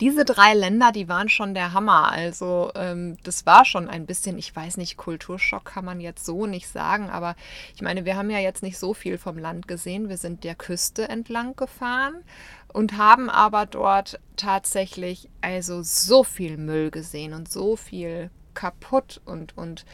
Diese 0.00 0.24
drei 0.24 0.54
Länder, 0.54 0.92
die 0.92 1.08
waren 1.08 1.28
schon 1.28 1.54
der 1.54 1.72
Hammer. 1.72 2.10
Also 2.10 2.70
ähm, 2.74 3.16
das 3.22 3.46
war 3.46 3.64
schon 3.64 3.88
ein 3.88 4.06
bisschen, 4.06 4.38
ich 4.38 4.54
weiß 4.54 4.76
nicht, 4.76 4.96
Kulturschock 4.96 5.64
kann 5.64 5.84
man 5.84 6.00
jetzt 6.00 6.24
so 6.24 6.46
nicht 6.46 6.68
sagen, 6.68 7.10
aber 7.10 7.36
ich 7.74 7.82
meine, 7.82 8.04
wir 8.04 8.16
haben 8.16 8.30
ja 8.30 8.38
jetzt 8.38 8.62
nicht 8.62 8.78
so 8.78 8.94
viel 8.94 9.18
vom 9.18 9.38
Land 9.38 9.68
gesehen. 9.68 10.08
Wir 10.08 10.16
sind 10.16 10.44
der 10.44 10.54
Küste 10.54 11.08
entlang 11.08 11.56
gefahren 11.56 12.24
und 12.72 12.96
haben 12.96 13.30
aber 13.30 13.66
dort 13.66 14.18
tatsächlich 14.36 15.28
also 15.40 15.82
so 15.82 16.24
viel 16.24 16.56
Müll 16.56 16.90
gesehen 16.90 17.34
und 17.34 17.50
so 17.50 17.76
viel 17.76 18.30
kaputt 18.54 19.20
und, 19.24 19.56
und 19.56 19.84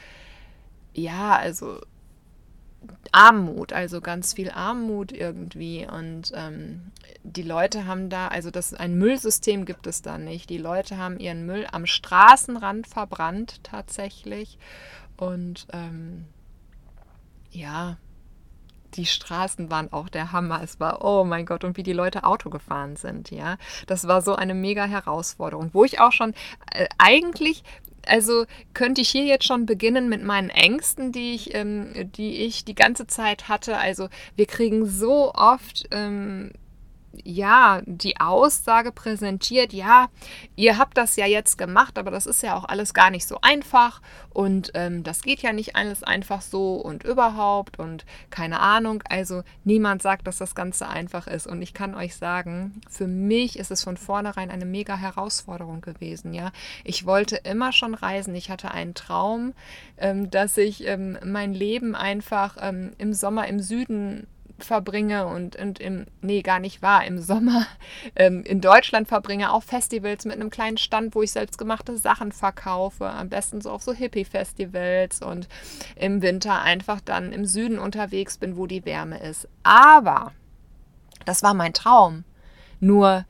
ja, 0.94 1.36
also 1.36 1.80
Armut, 3.12 3.72
also 3.72 4.00
ganz 4.00 4.34
viel 4.34 4.50
Armut 4.50 5.12
irgendwie. 5.12 5.86
Und 5.86 6.32
ähm, 6.34 6.92
die 7.22 7.42
Leute 7.42 7.86
haben 7.86 8.10
da, 8.10 8.28
also 8.28 8.50
das 8.50 8.74
ein 8.74 8.96
Müllsystem 8.96 9.64
gibt 9.64 9.86
es 9.86 10.02
da 10.02 10.18
nicht. 10.18 10.50
Die 10.50 10.58
Leute 10.58 10.96
haben 10.98 11.18
ihren 11.18 11.46
Müll 11.46 11.66
am 11.70 11.86
Straßenrand 11.86 12.86
verbrannt 12.86 13.62
tatsächlich. 13.64 14.58
Und 15.16 15.66
ähm, 15.72 16.26
ja, 17.50 17.96
die 18.94 19.06
Straßen 19.06 19.70
waren 19.70 19.92
auch 19.92 20.08
der 20.08 20.32
Hammer. 20.32 20.62
Es 20.62 20.80
war, 20.80 21.04
oh 21.04 21.24
mein 21.24 21.46
Gott, 21.46 21.64
und 21.64 21.76
wie 21.76 21.82
die 21.82 21.92
Leute 21.92 22.24
Auto 22.24 22.50
gefahren 22.50 22.96
sind, 22.96 23.30
ja. 23.30 23.56
Das 23.86 24.06
war 24.06 24.22
so 24.22 24.34
eine 24.34 24.54
mega 24.54 24.84
Herausforderung, 24.84 25.70
wo 25.72 25.84
ich 25.84 26.00
auch 26.00 26.12
schon 26.12 26.34
äh, 26.72 26.86
eigentlich 26.98 27.64
also 28.06 28.46
könnte 28.74 29.00
ich 29.00 29.08
hier 29.08 29.24
jetzt 29.24 29.46
schon 29.46 29.66
beginnen 29.66 30.08
mit 30.08 30.22
meinen 30.22 30.50
Ängsten, 30.50 31.12
die 31.12 31.34
ich, 31.34 31.54
ähm, 31.54 32.10
die 32.16 32.44
ich 32.44 32.64
die 32.64 32.74
ganze 32.74 33.06
Zeit 33.06 33.48
hatte. 33.48 33.76
Also 33.76 34.08
wir 34.36 34.46
kriegen 34.46 34.86
so 34.86 35.32
oft 35.34 35.88
ähm, 35.90 36.52
ja, 37.24 37.82
die 37.86 38.20
Aussage 38.20 38.92
präsentiert, 38.92 39.72
ja, 39.72 40.08
ihr 40.56 40.78
habt 40.78 40.96
das 40.96 41.16
ja 41.16 41.26
jetzt 41.26 41.58
gemacht, 41.58 41.98
aber 41.98 42.10
das 42.10 42.26
ist 42.26 42.42
ja 42.42 42.56
auch 42.56 42.64
alles 42.64 42.94
gar 42.94 43.10
nicht 43.10 43.26
so 43.26 43.38
einfach 43.42 44.00
und 44.30 44.70
ähm, 44.74 45.02
das 45.02 45.22
geht 45.22 45.42
ja 45.42 45.52
nicht 45.52 45.76
alles 45.76 46.02
einfach 46.02 46.42
so 46.42 46.74
und 46.74 47.04
überhaupt 47.04 47.78
und 47.78 48.04
keine 48.30 48.60
Ahnung. 48.60 49.02
Also 49.08 49.42
niemand 49.64 50.02
sagt, 50.02 50.26
dass 50.26 50.38
das 50.38 50.54
Ganze 50.54 50.88
einfach 50.88 51.26
ist 51.26 51.46
und 51.46 51.62
ich 51.62 51.74
kann 51.74 51.94
euch 51.94 52.16
sagen, 52.16 52.80
für 52.88 53.06
mich 53.06 53.58
ist 53.58 53.70
es 53.70 53.82
von 53.82 53.96
vornherein 53.96 54.50
eine 54.50 54.66
mega 54.66 54.96
Herausforderung 54.96 55.80
gewesen, 55.80 56.34
ja. 56.34 56.52
Ich 56.84 57.06
wollte 57.06 57.36
immer 57.36 57.72
schon 57.72 57.94
reisen, 57.94 58.34
ich 58.34 58.50
hatte 58.50 58.70
einen 58.70 58.94
Traum, 58.94 59.54
ähm, 59.96 60.30
dass 60.30 60.56
ich 60.56 60.86
ähm, 60.86 61.18
mein 61.24 61.54
Leben 61.54 61.94
einfach 61.94 62.56
ähm, 62.60 62.92
im 62.98 63.12
Sommer 63.12 63.48
im 63.48 63.60
Süden 63.60 64.26
verbringe 64.58 65.26
und, 65.26 65.56
und 65.56 65.78
im, 65.78 66.06
nee, 66.20 66.42
gar 66.42 66.58
nicht 66.58 66.82
wahr, 66.82 67.04
im 67.04 67.20
Sommer 67.20 67.66
ähm, 68.16 68.42
in 68.44 68.60
Deutschland 68.60 69.08
verbringe, 69.08 69.52
auch 69.52 69.62
Festivals 69.62 70.24
mit 70.24 70.34
einem 70.34 70.50
kleinen 70.50 70.78
Stand, 70.78 71.14
wo 71.14 71.22
ich 71.22 71.32
selbstgemachte 71.32 71.96
Sachen 71.96 72.32
verkaufe, 72.32 73.08
am 73.08 73.28
besten 73.28 73.60
so 73.60 73.70
auf 73.70 73.82
so 73.82 73.92
Hippie-Festivals 73.92 75.22
und 75.22 75.48
im 75.96 76.22
Winter 76.22 76.62
einfach 76.62 77.00
dann 77.00 77.32
im 77.32 77.44
Süden 77.44 77.78
unterwegs 77.78 78.38
bin, 78.38 78.56
wo 78.56 78.66
die 78.66 78.84
Wärme 78.84 79.20
ist. 79.20 79.48
Aber 79.62 80.32
das 81.24 81.42
war 81.42 81.54
mein 81.54 81.72
Traum. 81.72 82.24
Nur 82.80 83.24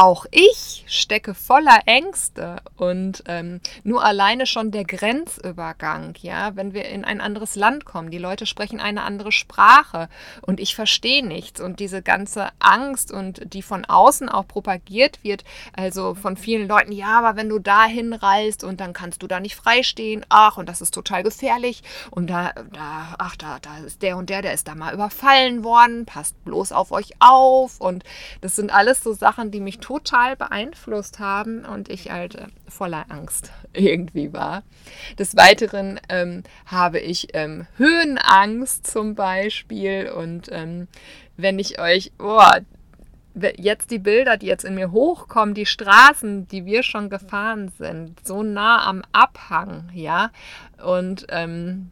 auch 0.00 0.24
ich 0.30 0.82
stecke 0.86 1.34
voller 1.34 1.80
Ängste 1.84 2.62
und 2.78 3.22
ähm, 3.26 3.60
nur 3.84 4.02
alleine 4.02 4.46
schon 4.46 4.70
der 4.70 4.84
Grenzübergang, 4.84 6.14
ja, 6.22 6.56
wenn 6.56 6.72
wir 6.72 6.86
in 6.86 7.04
ein 7.04 7.20
anderes 7.20 7.54
Land 7.54 7.84
kommen, 7.84 8.10
die 8.10 8.16
Leute 8.16 8.46
sprechen 8.46 8.80
eine 8.80 9.02
andere 9.02 9.30
Sprache 9.30 10.08
und 10.40 10.58
ich 10.58 10.74
verstehe 10.74 11.22
nichts. 11.26 11.60
Und 11.60 11.80
diese 11.80 12.00
ganze 12.00 12.48
Angst 12.60 13.12
und 13.12 13.52
die 13.52 13.60
von 13.60 13.84
außen 13.84 14.30
auch 14.30 14.48
propagiert 14.48 15.22
wird, 15.22 15.44
also 15.76 16.14
von 16.14 16.38
vielen 16.38 16.66
Leuten, 16.66 16.92
ja, 16.92 17.18
aber 17.18 17.36
wenn 17.36 17.50
du 17.50 17.58
da 17.58 17.84
hinreist 17.84 18.64
und 18.64 18.80
dann 18.80 18.94
kannst 18.94 19.22
du 19.22 19.26
da 19.26 19.38
nicht 19.38 19.56
freistehen, 19.56 20.24
ach, 20.30 20.56
und 20.56 20.66
das 20.70 20.80
ist 20.80 20.94
total 20.94 21.22
gefährlich. 21.22 21.82
Und 22.10 22.30
da, 22.30 22.54
da, 22.72 23.16
ach, 23.18 23.36
da, 23.36 23.58
da 23.60 23.76
ist 23.84 24.00
der 24.00 24.16
und 24.16 24.30
der, 24.30 24.40
der 24.40 24.54
ist 24.54 24.66
da 24.66 24.74
mal 24.74 24.94
überfallen 24.94 25.62
worden, 25.62 26.06
passt 26.06 26.42
bloß 26.46 26.72
auf 26.72 26.90
euch 26.90 27.12
auf. 27.18 27.78
Und 27.82 28.02
das 28.40 28.56
sind 28.56 28.72
alles 28.72 29.02
so 29.02 29.12
Sachen, 29.12 29.50
die 29.50 29.60
mich 29.60 29.78
total 29.90 30.36
beeinflusst 30.36 31.18
haben 31.18 31.64
und 31.64 31.88
ich 31.88 32.12
halt 32.12 32.36
äh, 32.36 32.46
voller 32.68 33.06
Angst 33.08 33.50
irgendwie 33.72 34.32
war. 34.32 34.62
Des 35.18 35.36
Weiteren 35.36 35.98
ähm, 36.08 36.44
habe 36.66 37.00
ich 37.00 37.34
ähm, 37.34 37.66
Höhenangst 37.76 38.86
zum 38.86 39.16
Beispiel 39.16 40.08
und 40.08 40.48
ähm, 40.52 40.86
wenn 41.36 41.58
ich 41.58 41.80
euch, 41.80 42.12
boah, 42.18 42.60
jetzt 43.56 43.90
die 43.90 43.98
Bilder, 43.98 44.36
die 44.36 44.46
jetzt 44.46 44.64
in 44.64 44.76
mir 44.76 44.92
hochkommen, 44.92 45.56
die 45.56 45.66
Straßen, 45.66 46.46
die 46.46 46.66
wir 46.66 46.84
schon 46.84 47.10
gefahren 47.10 47.72
sind, 47.76 48.24
so 48.24 48.44
nah 48.44 48.86
am 48.86 49.02
Abhang, 49.10 49.90
ja, 49.92 50.30
und 50.84 51.26
ähm, 51.30 51.90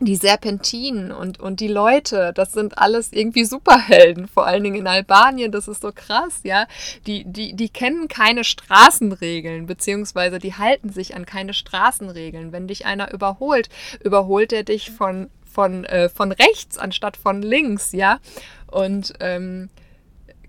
die 0.00 0.16
Serpentinen 0.16 1.10
und, 1.10 1.40
und 1.40 1.60
die 1.60 1.68
Leute, 1.68 2.32
das 2.34 2.52
sind 2.52 2.78
alles 2.78 3.12
irgendwie 3.12 3.44
Superhelden, 3.44 4.28
vor 4.28 4.46
allen 4.46 4.62
Dingen 4.62 4.76
in 4.76 4.86
Albanien, 4.86 5.52
das 5.52 5.68
ist 5.68 5.82
so 5.82 5.90
krass, 5.94 6.40
ja. 6.42 6.66
Die, 7.06 7.24
die, 7.24 7.54
die 7.54 7.68
kennen 7.68 8.08
keine 8.08 8.44
Straßenregeln, 8.44 9.66
beziehungsweise 9.66 10.38
die 10.38 10.54
halten 10.54 10.90
sich 10.90 11.16
an 11.16 11.24
keine 11.24 11.54
Straßenregeln. 11.54 12.52
Wenn 12.52 12.68
dich 12.68 12.84
einer 12.84 13.12
überholt, 13.12 13.68
überholt 14.02 14.52
er 14.52 14.64
dich 14.64 14.90
von, 14.90 15.30
von, 15.50 15.84
äh, 15.84 16.08
von 16.08 16.32
rechts 16.32 16.76
anstatt 16.78 17.16
von 17.16 17.40
links, 17.42 17.92
ja. 17.92 18.18
Und 18.66 19.14
ähm, 19.20 19.70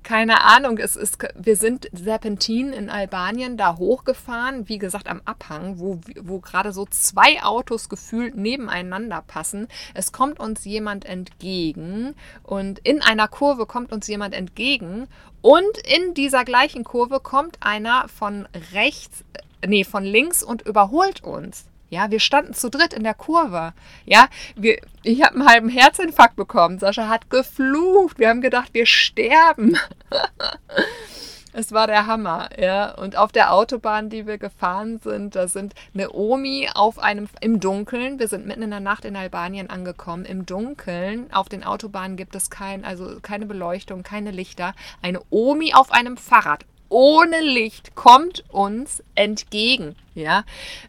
keine 0.08 0.46
Ahnung, 0.46 0.78
es 0.78 0.96
ist, 0.96 1.18
wir 1.36 1.58
sind 1.58 1.90
Serpentin 1.92 2.72
in 2.72 2.90
Albanien 2.90 3.58
da 3.58 3.76
hochgefahren, 3.76 4.70
wie 4.70 4.78
gesagt 4.78 5.10
am 5.10 5.22
Abhang, 5.26 5.80
wo, 5.80 6.00
wo 6.22 6.40
gerade 6.40 6.72
so 6.72 6.86
zwei 6.86 7.44
Autos 7.44 7.90
gefühlt 7.90 8.38
nebeneinander 8.38 9.22
passen. 9.28 9.68
Es 9.94 10.14
kommt 10.14 10.40
uns 10.40 10.64
jemand 10.64 11.04
entgegen 11.04 12.16
und 12.44 12.80
in 12.80 13.02
einer 13.02 13.28
Kurve 13.28 13.66
kommt 13.66 13.92
uns 13.92 14.08
jemand 14.08 14.34
entgegen 14.34 15.10
und 15.42 15.78
in 15.80 16.14
dieser 16.14 16.46
gleichen 16.46 16.86
Kurve 16.86 17.20
kommt 17.20 17.58
einer 17.60 18.08
von 18.08 18.48
rechts, 18.72 19.26
nee, 19.68 19.84
von 19.84 20.06
links 20.06 20.42
und 20.42 20.62
überholt 20.62 21.22
uns. 21.22 21.66
Ja, 21.90 22.12
wir 22.12 22.20
standen 22.20 22.54
zu 22.54 22.70
dritt 22.70 22.94
in 22.94 23.04
der 23.04 23.14
Kurve. 23.14 23.74
Ja, 24.06 24.28
wir, 24.56 24.80
ich 25.04 25.24
habe 25.24 25.36
einen 25.36 25.48
halben 25.48 25.70
Herzinfarkt 25.70 26.36
bekommen. 26.36 26.80
Sascha 26.80 27.08
hat 27.08 27.30
geflucht. 27.30 28.20
Wir 28.20 28.30
haben 28.30 28.42
gedacht, 28.42 28.74
wir 28.74 28.86
sterben. 28.86 29.78
es 31.54 31.72
war 31.72 31.88
der 31.88 32.06
Hammer, 32.06 32.50
ja. 32.60 32.94
Und 32.94 33.16
auf 33.18 33.32
der 33.32 33.54
Autobahn, 33.54 34.10
die 34.10 34.28
wir 34.28 34.38
gefahren 34.38 35.00
sind, 35.00 35.36
da 35.36 35.48
sind 35.48 35.74
eine 35.94 36.12
Omi 36.12 36.70
auf 36.74 37.00
einem, 37.00 37.30
im 37.42 37.60
Dunkeln, 37.60 38.20
wir 38.20 38.28
sind 38.28 38.46
mitten 38.46 38.62
in 38.62 38.70
der 38.70 38.80
Nacht 38.80 39.06
in 39.06 39.16
Albanien 39.16 39.70
angekommen, 39.70 40.26
im 40.26 40.46
Dunkeln, 40.46 41.32
auf 41.34 41.50
den 41.50 41.64
Autobahnen 41.64 42.18
gibt 42.18 42.36
es 42.36 42.50
kein, 42.50 42.86
also 42.86 43.20
keine 43.22 43.46
Beleuchtung, 43.46 44.04
keine 44.04 44.32
Lichter. 44.32 44.74
Eine 45.02 45.22
Omi 45.30 45.74
auf 45.74 45.92
einem 45.92 46.18
Fahrrad 46.18 46.66
ohne 46.90 47.42
Licht 47.42 47.96
kommt 47.96 48.44
uns 48.50 49.04
entgegen, 49.16 49.96
ja. 50.16 50.44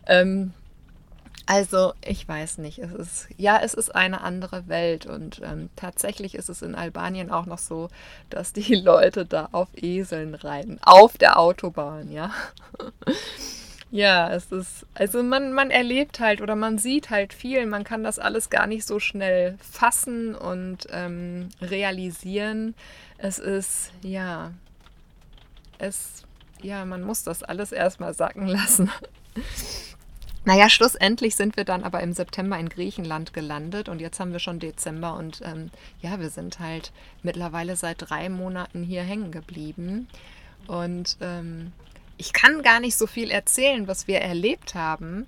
Ähm, 0.07 0.53
also, 1.51 1.95
ich 2.05 2.29
weiß 2.29 2.59
nicht. 2.59 2.79
Es 2.79 2.93
ist, 2.93 3.29
ja, 3.39 3.59
es 3.63 3.73
ist 3.73 3.95
eine 3.95 4.21
andere 4.21 4.69
Welt 4.69 5.07
und 5.07 5.41
ähm, 5.43 5.71
tatsächlich 5.77 6.35
ist 6.35 6.51
es 6.51 6.61
in 6.61 6.75
Albanien 6.75 7.31
auch 7.31 7.47
noch 7.47 7.57
so, 7.57 7.89
dass 8.29 8.53
die 8.53 8.75
Leute 8.85 9.25
da 9.25 9.49
auf 9.53 9.69
Eseln 9.75 10.35
reiten, 10.35 10.79
auf 10.83 11.17
der 11.17 11.39
Autobahn, 11.39 12.13
ja. 12.13 12.33
ja, 13.91 14.31
es 14.31 14.53
ist, 14.53 14.85
also 14.93 15.23
man, 15.23 15.55
man 15.55 15.71
erlebt 15.71 16.21
halt 16.21 16.43
oder 16.43 16.55
man 16.55 16.77
sieht 16.77 17.09
halt 17.09 17.33
viel, 17.33 17.65
man 17.65 17.83
kann 17.83 18.05
das 18.05 18.19
alles 18.19 18.51
gar 18.51 18.67
nicht 18.67 18.87
so 18.87 19.01
schnell 19.01 19.57
fassen 19.59 20.35
und 20.35 20.87
ähm, 20.91 21.49
realisieren. 21.63 22.75
Es 23.17 23.39
ist, 23.39 23.91
ja, 24.03 24.53
es, 25.79 26.25
ja, 26.61 26.85
man 26.85 27.03
muss 27.03 27.23
das 27.23 27.43
alles 27.43 27.73
erstmal 27.73 28.13
sacken 28.13 28.47
lassen. 28.49 28.91
Naja, 30.49 30.71
schlussendlich 30.71 31.37
sind 31.37 31.59
wir 31.59 31.65
dann 31.65 31.85
aber 31.85 32.01
im 32.01 32.15
September 32.15 32.59
in 32.59 32.71
Griechenland 32.71 33.35
gelandet 33.35 33.91
und 33.91 34.01
jetzt 34.01 34.19
haben 34.19 34.33
wir 34.33 34.39
schon 34.39 34.61
Dezember 34.61 35.15
und 35.15 35.43
ähm, 35.45 35.71
ja, 36.01 36.19
wir 36.21 36.31
sind 36.31 36.59
halt 36.59 36.91
mittlerweile 37.23 37.77
seit 37.77 38.09
drei 38.09 38.31
Monaten 38.31 38.83
hier 38.83 39.03
hängen 39.03 39.31
geblieben. 39.31 40.09
Und 40.67 41.19
ähm, 41.21 41.73
ich 42.17 42.33
kann 42.33 42.63
gar 42.63 42.81
nicht 42.81 42.97
so 42.97 43.07
viel 43.07 43.31
erzählen, 43.31 43.89
was 43.89 44.09
wir 44.09 44.23
erlebt 44.23 44.75
haben, 44.75 45.27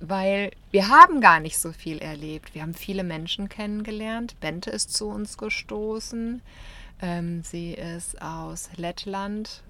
weil 0.00 0.50
wir 0.72 0.88
haben 0.88 1.20
gar 1.20 1.38
nicht 1.38 1.60
so 1.60 1.70
viel 1.70 1.98
erlebt. 1.98 2.56
Wir 2.56 2.62
haben 2.62 2.74
viele 2.74 3.04
Menschen 3.04 3.48
kennengelernt. 3.48 4.34
Bente 4.40 4.70
ist 4.70 4.92
zu 4.92 5.06
uns 5.06 5.38
gestoßen. 5.38 6.42
Ähm, 7.00 7.44
sie 7.44 7.74
ist 7.74 8.20
aus 8.20 8.70
Lettland 8.74 9.62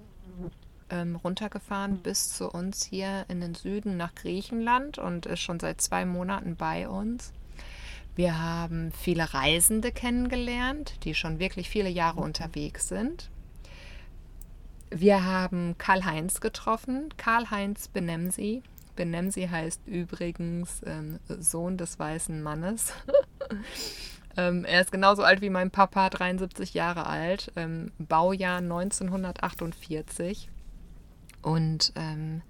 ähm, 0.91 1.15
runtergefahren 1.15 1.97
bis 1.97 2.33
zu 2.33 2.49
uns 2.49 2.83
hier 2.83 3.25
in 3.29 3.41
den 3.41 3.55
Süden 3.55 3.97
nach 3.97 4.13
Griechenland 4.13 4.97
und 4.97 5.25
ist 5.25 5.39
schon 5.39 5.59
seit 5.59 5.81
zwei 5.81 6.05
Monaten 6.05 6.55
bei 6.55 6.87
uns. 6.87 7.33
Wir 8.15 8.39
haben 8.39 8.91
viele 8.91 9.33
Reisende 9.33 9.91
kennengelernt, 9.91 10.93
die 11.03 11.15
schon 11.15 11.39
wirklich 11.39 11.69
viele 11.69 11.89
Jahre 11.89 12.19
unterwegs 12.19 12.87
sind. 12.89 13.29
wir 14.93 15.23
haben 15.23 15.77
Karl-Heinz 15.77 16.41
getroffen, 16.41 17.13
Karl-Heinz 17.15 17.87
Benemsi. 17.87 18.61
Benemsi 18.97 19.47
heißt 19.47 19.87
übrigens 19.87 20.81
ähm, 20.85 21.19
Sohn 21.27 21.77
des 21.77 21.97
weißen 21.97 22.43
Mannes. 22.43 22.93
ähm, 24.37 24.65
er 24.65 24.81
ist 24.81 24.91
genauso 24.91 25.23
alt 25.23 25.41
wie 25.41 25.49
mein 25.49 25.71
Papa, 25.71 26.09
73 26.09 26.73
Jahre 26.73 27.05
alt, 27.05 27.53
ähm, 27.55 27.93
Baujahr 27.97 28.57
1948 28.57 30.49
und 31.41 31.93
ähm, 31.95 32.41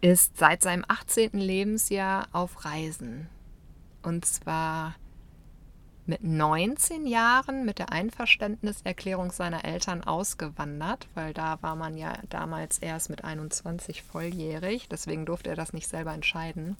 ist 0.00 0.36
seit 0.36 0.62
seinem 0.62 0.84
18. 0.86 1.30
Lebensjahr 1.32 2.28
auf 2.32 2.64
Reisen. 2.64 3.28
Und 4.02 4.26
zwar 4.26 4.94
mit 6.06 6.22
19 6.22 7.06
Jahren 7.06 7.64
mit 7.64 7.78
der 7.78 7.90
Einverständniserklärung 7.90 9.32
seiner 9.32 9.64
Eltern 9.64 10.04
ausgewandert, 10.04 11.08
weil 11.14 11.32
da 11.32 11.56
war 11.62 11.76
man 11.76 11.96
ja 11.96 12.12
damals 12.28 12.78
erst 12.78 13.08
mit 13.08 13.24
21 13.24 14.02
volljährig, 14.02 14.88
deswegen 14.90 15.24
durfte 15.24 15.50
er 15.50 15.56
das 15.56 15.72
nicht 15.72 15.88
selber 15.88 16.12
entscheiden. 16.12 16.76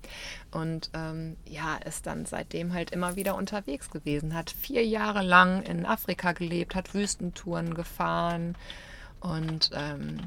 Und 0.51 0.91
ähm, 0.93 1.37
ja, 1.47 1.77
ist 1.77 2.07
dann 2.07 2.27
seitdem 2.27 2.75
halt 2.75 2.91
immer 2.91 3.17
wieder 3.17 3.37
unterwegs 3.37 3.91
gewesen, 3.91 4.35
hat 4.35 4.51
vier 4.51 4.85
Jahre 4.85 5.23
lang 5.23 5.63
in 5.63 5.87
Afrika 5.87 6.33
gelebt, 6.33 6.75
hat 6.75 6.93
Wüstentouren 6.93 7.73
gefahren 7.73 8.57
und 9.21 9.71
ähm, 9.73 10.19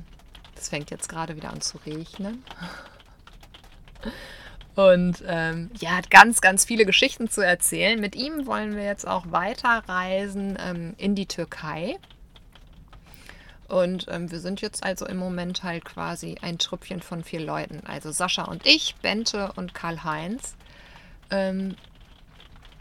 es 0.57 0.69
fängt 0.69 0.91
jetzt 0.91 1.09
gerade 1.09 1.35
wieder 1.35 1.51
an 1.51 1.61
zu 1.61 1.77
regnen. 1.85 2.43
Und 4.75 5.23
ähm, 5.25 5.71
ja, 5.79 5.97
hat 5.97 6.11
ganz, 6.11 6.39
ganz 6.39 6.63
viele 6.63 6.85
Geschichten 6.85 7.31
zu 7.31 7.41
erzählen. 7.41 7.99
Mit 7.99 8.15
ihm 8.15 8.45
wollen 8.45 8.75
wir 8.75 8.83
jetzt 8.83 9.07
auch 9.07 9.31
weiterreisen 9.31 10.55
ähm, 10.63 10.93
in 10.97 11.15
die 11.15 11.25
Türkei. 11.25 11.97
Und 13.67 14.05
ähm, 14.09 14.31
wir 14.31 14.39
sind 14.39 14.61
jetzt 14.61 14.83
also 14.83 15.07
im 15.07 15.17
Moment 15.17 15.63
halt 15.63 15.83
quasi 15.83 16.35
ein 16.41 16.59
Trüppchen 16.59 17.01
von 17.01 17.23
vier 17.23 17.41
Leuten. 17.41 17.81
Also 17.87 18.11
Sascha 18.11 18.43
und 18.43 18.67
ich, 18.67 18.95
Bente 19.01 19.51
und 19.55 19.73
Karl-Heinz. 19.73 20.55
Ähm, 21.31 21.75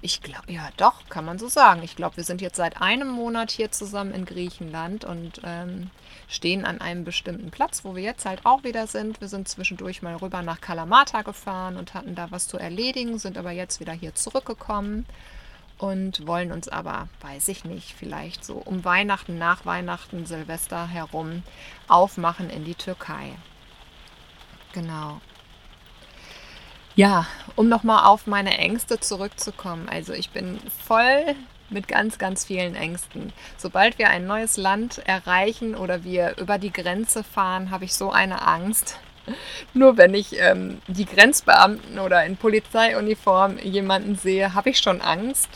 ich 0.02 0.20
glaube, 0.20 0.52
ja, 0.52 0.68
doch, 0.76 1.08
kann 1.08 1.24
man 1.24 1.38
so 1.38 1.48
sagen. 1.48 1.82
Ich 1.82 1.96
glaube, 1.96 2.18
wir 2.18 2.24
sind 2.24 2.40
jetzt 2.40 2.56
seit 2.56 2.80
einem 2.80 3.08
Monat 3.08 3.50
hier 3.50 3.72
zusammen 3.72 4.12
in 4.12 4.26
Griechenland 4.26 5.04
und 5.04 5.40
ähm, 5.44 5.90
stehen 6.28 6.64
an 6.64 6.80
einem 6.80 7.04
bestimmten 7.04 7.50
Platz, 7.50 7.84
wo 7.84 7.94
wir 7.94 8.02
jetzt 8.02 8.26
halt 8.26 8.44
auch 8.44 8.64
wieder 8.64 8.86
sind. 8.86 9.20
Wir 9.20 9.28
sind 9.28 9.48
zwischendurch 9.48 10.02
mal 10.02 10.16
rüber 10.16 10.42
nach 10.42 10.60
Kalamata 10.60 11.22
gefahren 11.22 11.76
und 11.76 11.94
hatten 11.94 12.14
da 12.14 12.30
was 12.30 12.48
zu 12.48 12.58
erledigen, 12.58 13.18
sind 13.18 13.38
aber 13.38 13.52
jetzt 13.52 13.80
wieder 13.80 13.92
hier 13.92 14.14
zurückgekommen 14.14 15.06
und 15.78 16.26
wollen 16.26 16.52
uns 16.52 16.68
aber, 16.68 17.08
weiß 17.20 17.48
ich 17.48 17.64
nicht, 17.64 17.92
vielleicht 17.92 18.44
so 18.44 18.54
um 18.54 18.84
Weihnachten, 18.84 19.38
nach 19.38 19.66
Weihnachten, 19.66 20.26
Silvester 20.26 20.88
herum 20.88 21.42
aufmachen 21.86 22.50
in 22.50 22.64
die 22.64 22.74
Türkei. 22.74 23.32
Genau. 24.72 25.20
Ja, 26.94 27.26
um 27.56 27.68
nochmal 27.68 28.06
auf 28.06 28.26
meine 28.26 28.56
Ängste 28.56 28.98
zurückzukommen. 28.98 29.88
Also 29.88 30.14
ich 30.14 30.30
bin 30.30 30.58
voll 30.84 31.36
mit 31.70 31.88
ganz, 31.88 32.18
ganz 32.18 32.44
vielen 32.44 32.74
Ängsten. 32.74 33.32
Sobald 33.56 33.98
wir 33.98 34.08
ein 34.08 34.26
neues 34.26 34.56
Land 34.56 34.98
erreichen 35.06 35.74
oder 35.74 36.04
wir 36.04 36.36
über 36.38 36.58
die 36.58 36.72
Grenze 36.72 37.24
fahren, 37.24 37.70
habe 37.70 37.84
ich 37.84 37.94
so 37.94 38.10
eine 38.10 38.46
Angst. 38.46 38.98
Nur 39.74 39.96
wenn 39.96 40.14
ich 40.14 40.38
ähm, 40.38 40.80
die 40.86 41.06
Grenzbeamten 41.06 41.98
oder 41.98 42.24
in 42.24 42.36
Polizeiuniform 42.36 43.58
jemanden 43.58 44.16
sehe, 44.16 44.54
habe 44.54 44.70
ich 44.70 44.78
schon 44.78 45.00
Angst. 45.00 45.48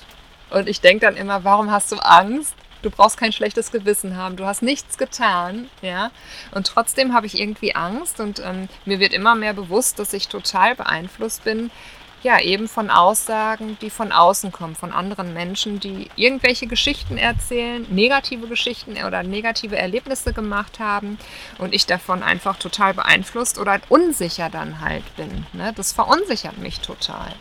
Und 0.50 0.68
ich 0.68 0.80
denke 0.80 1.06
dann 1.06 1.16
immer, 1.16 1.44
warum 1.44 1.70
hast 1.70 1.92
du 1.92 1.96
Angst? 1.96 2.54
Du 2.82 2.90
brauchst 2.90 3.18
kein 3.18 3.32
schlechtes 3.32 3.72
Gewissen 3.72 4.16
haben. 4.16 4.36
Du 4.36 4.46
hast 4.46 4.62
nichts 4.62 4.96
getan, 4.96 5.68
ja. 5.82 6.10
Und 6.52 6.66
trotzdem 6.66 7.12
habe 7.14 7.26
ich 7.26 7.38
irgendwie 7.38 7.74
Angst 7.74 8.20
und 8.20 8.40
ähm, 8.40 8.68
mir 8.86 9.00
wird 9.00 9.12
immer 9.12 9.34
mehr 9.34 9.52
bewusst, 9.52 9.98
dass 9.98 10.14
ich 10.14 10.28
total 10.28 10.74
beeinflusst 10.74 11.44
bin, 11.44 11.70
ja, 12.22 12.38
eben 12.40 12.68
von 12.68 12.90
Aussagen, 12.90 13.78
die 13.80 13.88
von 13.88 14.12
außen 14.12 14.52
kommen, 14.52 14.74
von 14.74 14.92
anderen 14.92 15.32
Menschen, 15.32 15.80
die 15.80 16.10
irgendwelche 16.16 16.66
Geschichten 16.66 17.16
erzählen, 17.16 17.86
negative 17.88 18.46
Geschichten 18.46 18.96
oder 19.04 19.22
negative 19.22 19.76
Erlebnisse 19.76 20.32
gemacht 20.32 20.80
haben 20.80 21.18
und 21.58 21.74
ich 21.74 21.86
davon 21.86 22.22
einfach 22.22 22.56
total 22.56 22.92
beeinflusst 22.94 23.58
oder 23.58 23.80
unsicher 23.88 24.50
dann 24.50 24.80
halt 24.80 25.16
bin. 25.16 25.46
Ne? 25.54 25.72
Das 25.74 25.92
verunsichert 25.92 26.58
mich 26.58 26.80
total. 26.80 27.32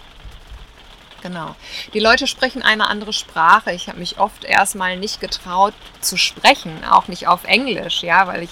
Genau. 1.22 1.56
Die 1.94 2.00
Leute 2.00 2.28
sprechen 2.28 2.62
eine 2.62 2.88
andere 2.88 3.12
Sprache. 3.12 3.74
Ich 3.74 3.90
habe 3.90 4.00
mich 4.00 4.20
oft 4.20 4.46
erstmal 4.46 4.96
nicht 4.96 5.20
getraut 5.20 5.74
zu 6.00 6.18
sprechen, 6.18 6.86
auch 6.90 7.10
nicht 7.10 7.28
auf 7.28 7.44
Englisch, 7.44 8.04
ja, 8.04 8.28
weil 8.28 8.44
ich, 8.44 8.52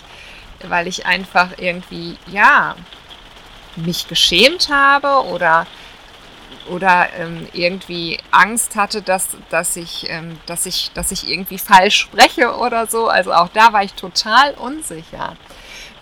weil 0.67 0.87
ich 0.87 1.05
einfach 1.05 1.51
irgendwie, 1.57 2.17
ja, 2.27 2.75
mich 3.77 4.07
geschämt 4.07 4.69
habe 4.69 5.27
oder 5.29 5.65
oder 6.69 7.09
ähm, 7.17 7.47
irgendwie 7.53 8.19
Angst 8.31 8.75
hatte, 8.75 9.01
dass, 9.01 9.29
dass, 9.49 9.75
ich, 9.75 10.07
ähm, 10.09 10.39
dass, 10.45 10.65
ich, 10.65 10.91
dass 10.93 11.11
ich 11.11 11.29
irgendwie 11.29 11.57
falsch 11.57 11.97
spreche 11.97 12.55
oder 12.55 12.87
so. 12.87 13.07
Also 13.07 13.33
auch 13.33 13.49
da 13.49 13.73
war 13.73 13.83
ich 13.83 13.93
total 13.93 14.53
unsicher. 14.53 15.35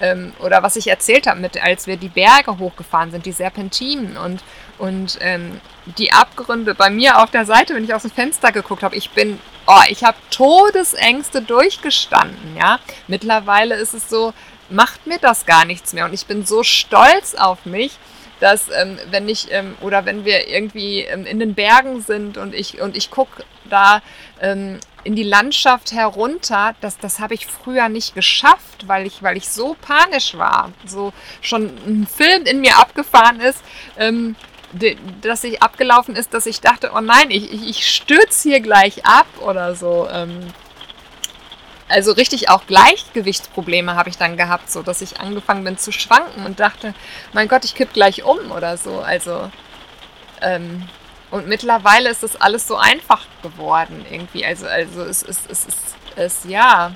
Ähm, 0.01 0.33
oder 0.39 0.61
was 0.61 0.75
ich 0.75 0.87
erzählt 0.87 1.27
habe, 1.27 1.49
als 1.61 1.87
wir 1.87 1.97
die 1.97 2.09
Berge 2.09 2.57
hochgefahren 2.57 3.11
sind, 3.11 3.25
die 3.25 3.31
Serpentinen 3.31 4.17
und, 4.17 4.43
und 4.77 5.17
ähm, 5.21 5.61
die 5.97 6.11
Abgründe 6.11 6.75
bei 6.75 6.89
mir 6.89 7.21
auf 7.21 7.31
der 7.31 7.45
Seite, 7.45 7.75
wenn 7.75 7.85
ich 7.85 7.93
aus 7.93 8.01
dem 8.01 8.11
Fenster 8.11 8.51
geguckt 8.51 8.83
habe, 8.83 8.95
ich 8.95 9.11
bin, 9.11 9.39
oh, 9.67 9.81
ich 9.87 10.03
habe 10.03 10.17
Todesängste 10.31 11.41
durchgestanden, 11.41 12.57
ja. 12.57 12.79
Mittlerweile 13.07 13.75
ist 13.75 13.93
es 13.93 14.09
so, 14.09 14.33
macht 14.69 15.07
mir 15.07 15.19
das 15.19 15.45
gar 15.45 15.63
nichts 15.63 15.93
mehr 15.93 16.05
und 16.05 16.13
ich 16.13 16.25
bin 16.25 16.45
so 16.45 16.63
stolz 16.63 17.35
auf 17.35 17.65
mich, 17.65 17.97
dass 18.39 18.69
ähm, 18.69 18.97
wenn 19.09 19.29
ich 19.29 19.51
ähm, 19.51 19.75
oder 19.81 20.05
wenn 20.05 20.25
wir 20.25 20.47
irgendwie 20.47 21.01
ähm, 21.01 21.25
in 21.25 21.39
den 21.39 21.53
Bergen 21.53 22.01
sind 22.01 22.37
und 22.37 22.53
ich 22.53 22.81
und 22.81 22.95
ich 22.95 23.11
gucke 23.11 23.43
da 23.69 24.01
ähm, 24.41 24.79
in 25.05 25.15
die 25.15 25.23
Landschaft 25.23 25.91
herunter, 25.91 26.75
das, 26.81 26.97
das 26.97 27.19
habe 27.19 27.35
ich 27.35 27.45
früher 27.45 27.89
nicht 27.89 28.15
geschafft, 28.15 28.87
weil 28.87 29.05
ich, 29.05 29.21
weil 29.21 29.37
ich 29.37 29.47
so 29.47 29.75
panisch 29.79 30.35
war, 30.35 30.71
so 30.85 31.13
schon 31.41 31.65
ein 31.85 32.07
Film 32.07 32.43
in 32.45 32.59
mir 32.59 32.77
abgefahren 32.77 33.39
ist, 33.39 33.63
ähm, 33.97 34.35
dass 35.21 35.43
ich 35.43 35.61
abgelaufen 35.61 36.15
ist, 36.15 36.33
dass 36.33 36.47
ich 36.47 36.59
dachte, 36.59 36.91
oh 36.93 37.01
nein, 37.01 37.29
ich, 37.29 37.53
ich, 37.53 37.69
ich 37.69 37.95
stürze 37.95 38.49
hier 38.49 38.59
gleich 38.59 39.05
ab 39.05 39.27
oder 39.41 39.75
so. 39.75 40.07
Ähm, 40.11 40.47
also 41.95 42.11
richtig 42.11 42.49
auch 42.49 42.67
Gleichgewichtsprobleme 42.67 43.95
habe 43.95 44.09
ich 44.09 44.17
dann 44.17 44.35
gehabt, 44.35 44.69
so 44.69 44.83
dass 44.83 45.01
ich 45.01 45.21
angefangen 45.21 45.63
bin 45.63 45.77
zu 45.77 45.93
schwanken 45.93 46.45
und 46.45 46.59
dachte, 46.59 46.93
mein 47.31 47.47
Gott, 47.47 47.63
ich 47.63 47.73
kipp 47.73 47.93
gleich 47.93 48.25
um 48.25 48.51
oder 48.51 48.75
so. 48.75 48.99
Also 48.99 49.49
ähm, 50.41 50.89
und 51.31 51.47
mittlerweile 51.47 52.09
ist 52.09 52.21
das 52.21 52.35
alles 52.35 52.67
so 52.67 52.75
einfach 52.75 53.25
geworden 53.41 54.05
irgendwie. 54.11 54.45
Also 54.45 54.67
also 54.67 55.03
es 55.03 55.23
ist 55.23 55.49
es, 55.49 55.65
es, 55.65 55.75
es, 56.17 56.43
es 56.43 56.43
ja 56.49 56.91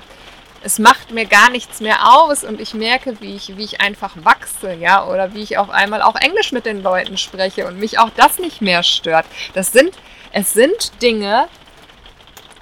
es 0.62 0.78
macht 0.78 1.12
mir 1.12 1.24
gar 1.24 1.48
nichts 1.48 1.80
mehr 1.80 2.12
aus 2.12 2.44
und 2.44 2.60
ich 2.60 2.74
merke, 2.74 3.18
wie 3.22 3.34
ich, 3.34 3.56
wie 3.56 3.64
ich 3.64 3.80
einfach 3.80 4.12
wachse, 4.22 4.74
ja, 4.74 5.06
oder 5.06 5.32
wie 5.32 5.40
ich 5.40 5.56
auf 5.56 5.70
einmal 5.70 6.02
auch 6.02 6.16
Englisch 6.16 6.52
mit 6.52 6.66
den 6.66 6.82
Leuten 6.82 7.16
spreche 7.16 7.66
und 7.66 7.78
mich 7.78 7.98
auch 7.98 8.10
das 8.14 8.38
nicht 8.38 8.60
mehr 8.60 8.82
stört. 8.82 9.24
Das 9.54 9.72
sind, 9.72 9.94
es 10.32 10.52
sind 10.52 11.00
Dinge, 11.00 11.48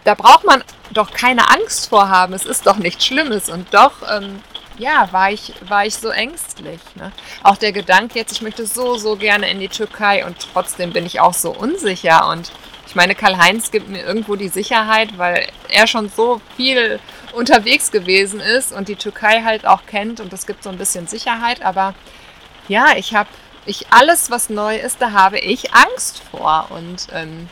da 0.08 0.14
braucht 0.14 0.44
man 0.46 0.64
doch 0.90 1.12
keine 1.12 1.50
Angst 1.50 1.90
vor 1.90 2.08
haben. 2.08 2.32
Es 2.32 2.46
ist 2.46 2.66
doch 2.66 2.76
nichts 2.76 3.04
Schlimmes. 3.04 3.50
Und 3.50 3.74
doch, 3.74 3.92
ähm, 4.10 4.40
ja, 4.78 5.06
war 5.12 5.30
ich, 5.30 5.52
war 5.68 5.84
ich 5.84 5.96
so 5.96 6.08
ängstlich. 6.08 6.80
Ne? 6.94 7.12
Auch 7.42 7.58
der 7.58 7.72
Gedanke 7.72 8.18
jetzt, 8.18 8.32
ich 8.32 8.40
möchte 8.40 8.64
so, 8.64 8.96
so 8.96 9.16
gerne 9.16 9.50
in 9.50 9.60
die 9.60 9.68
Türkei 9.68 10.24
und 10.24 10.38
trotzdem 10.40 10.94
bin 10.94 11.04
ich 11.04 11.20
auch 11.20 11.34
so 11.34 11.50
unsicher. 11.50 12.26
Und 12.30 12.50
ich 12.86 12.94
meine, 12.94 13.14
Karl-Heinz 13.14 13.70
gibt 13.70 13.90
mir 13.90 14.02
irgendwo 14.02 14.34
die 14.34 14.48
Sicherheit, 14.48 15.18
weil 15.18 15.46
er 15.68 15.86
schon 15.86 16.08
so 16.08 16.40
viel 16.56 17.00
unterwegs 17.34 17.90
gewesen 17.90 18.40
ist 18.40 18.72
und 18.72 18.88
die 18.88 18.96
Türkei 18.96 19.42
halt 19.42 19.66
auch 19.66 19.84
kennt 19.84 20.20
und 20.20 20.32
es 20.32 20.46
gibt 20.46 20.62
so 20.62 20.70
ein 20.70 20.78
bisschen 20.78 21.06
Sicherheit. 21.06 21.60
Aber 21.60 21.92
ja, 22.66 22.96
ich 22.96 23.14
habe, 23.14 23.28
ich 23.66 23.92
alles, 23.92 24.30
was 24.30 24.48
neu 24.48 24.78
ist, 24.78 25.02
da 25.02 25.12
habe 25.12 25.38
ich 25.38 25.74
Angst 25.74 26.22
vor. 26.30 26.68
Und 26.70 27.08
ähm, 27.12 27.50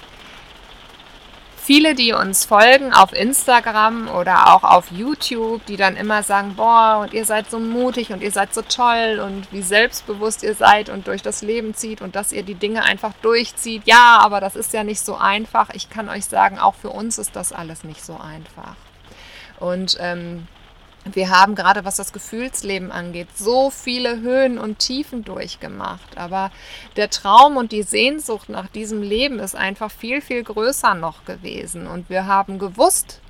viele, 1.66 1.96
die 1.96 2.12
uns 2.12 2.44
folgen 2.44 2.92
auf 2.92 3.12
Instagram 3.12 4.09
oder 4.09 4.55
auch 4.55 4.62
auf 4.62 4.92
YouTube, 4.92 5.66
die 5.66 5.76
dann 5.76 5.96
immer 5.96 6.22
sagen, 6.22 6.55
boah, 6.55 7.00
und 7.02 7.12
ihr 7.12 7.24
seid 7.24 7.50
so 7.50 7.59
mutig 7.59 8.12
und 8.12 8.22
ihr 8.22 8.31
seid 8.31 8.55
so 8.55 8.62
toll 8.62 9.20
und 9.20 9.52
wie 9.52 9.62
selbstbewusst 9.62 10.44
ihr 10.44 10.55
seid 10.55 10.88
und 10.88 11.09
durch 11.09 11.22
das 11.22 11.42
Leben 11.42 11.74
zieht 11.74 12.02
und 12.02 12.14
dass 12.14 12.33
ihr 12.33 12.44
die 12.44 12.55
Dinge 12.55 12.85
einfach 12.85 13.12
durchzieht. 13.20 13.83
Ja, 13.85 14.20
aber 14.22 14.40
das 14.40 14.55
ist 14.55 14.72
ja 14.72 14.85
nicht 14.85 15.00
so 15.00 15.16
einfach. 15.16 15.70
Ich 15.74 15.90
kann 15.90 16.09
euch 16.09 16.26
sagen, 16.26 16.61
auch 16.61 16.76
für 16.76 16.90
uns 16.90 17.18
ist 17.18 17.35
das 17.35 17.52
alles 17.52 17.83
nicht 17.83 18.05
so 18.05 18.14
einfach. 18.14 18.76
Und 19.59 19.96
ähm, 19.98 20.46
wir 21.12 21.31
haben 21.31 21.55
gerade, 21.55 21.85
was 21.85 21.97
das 21.97 22.12
Gefühlsleben 22.12 22.90
angeht, 22.90 23.29
so 23.37 23.71
viele 23.71 24.21
Höhen 24.21 24.59
und 24.59 24.79
Tiefen 24.79 25.25
durchgemacht. 25.25 26.19
Aber 26.19 26.51
der 26.97 27.11
Traum 27.11 27.57
und 27.57 27.73
die 27.73 27.83
Sehnsucht 27.83 28.49
nach 28.49 28.69
diesem 28.69 29.03
Leben 29.03 29.38
ist 29.38 29.55
einfach 29.55 29.90
viel, 29.90 30.21
viel 30.21 30.42
größer 30.42 30.95
noch 30.95 31.25
gewesen. 31.25 31.87
Und 31.87 32.11
wir 32.11 32.27
haben 32.27 32.59
gewusst, 32.59 33.21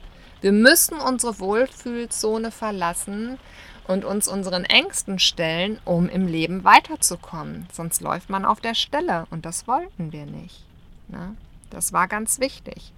Wir 0.43 0.53
müssen 0.53 0.99
unsere 1.01 1.41
Wohlfühlzone 1.41 2.51
verlassen 2.51 3.39
und 3.87 4.05
uns 4.05 4.29
unseren 4.29 4.65
Ängsten 4.65 5.19
stellen, 5.19 5.81
um 5.85 6.09
im 6.09 6.27
Leben 6.27 6.63
weiterzukommen. 6.63 7.67
Sonst 7.73 8.01
läuft 8.01 8.29
man 8.31 8.45
auf 8.45 8.61
der 8.61 8.75
Stelle 8.75 9.27
und 9.31 9.47
das 9.47 9.67
wollten 9.67 10.13
wir 10.13 10.27
nicht. 10.27 10.63
Ne? 11.09 11.35
Das 11.71 11.93
war 11.93 12.09
ganz 12.09 12.41
wichtig. 12.41 12.93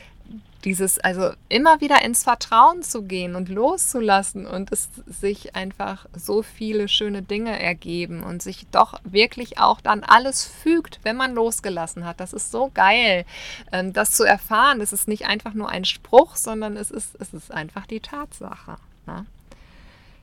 dieses, 0.63 0.99
also 0.99 1.31
immer 1.49 1.81
wieder 1.81 2.03
ins 2.03 2.23
Vertrauen 2.23 2.83
zu 2.83 3.03
gehen 3.03 3.35
und 3.35 3.49
loszulassen 3.49 4.45
und 4.45 4.71
es 4.71 4.89
sich 5.07 5.55
einfach 5.55 6.05
so 6.15 6.43
viele 6.43 6.87
schöne 6.87 7.21
Dinge 7.21 7.59
ergeben 7.59 8.23
und 8.23 8.41
sich 8.41 8.67
doch 8.71 8.99
wirklich 9.03 9.59
auch 9.59 9.81
dann 9.81 10.03
alles 10.03 10.45
fügt, 10.45 10.99
wenn 11.03 11.15
man 11.15 11.33
losgelassen 11.33 12.05
hat. 12.05 12.19
Das 12.19 12.33
ist 12.33 12.51
so 12.51 12.69
geil, 12.73 13.25
ähm, 13.71 13.93
das 13.93 14.11
zu 14.11 14.23
erfahren. 14.23 14.81
Es 14.81 14.93
ist 14.93 15.07
nicht 15.07 15.25
einfach 15.25 15.53
nur 15.53 15.69
ein 15.69 15.85
Spruch, 15.85 16.35
sondern 16.35 16.77
es 16.77 16.91
ist, 16.91 17.15
es 17.19 17.33
ist 17.33 17.51
einfach 17.51 17.87
die 17.87 17.99
Tatsache. 17.99 18.77
Ne? 19.07 19.25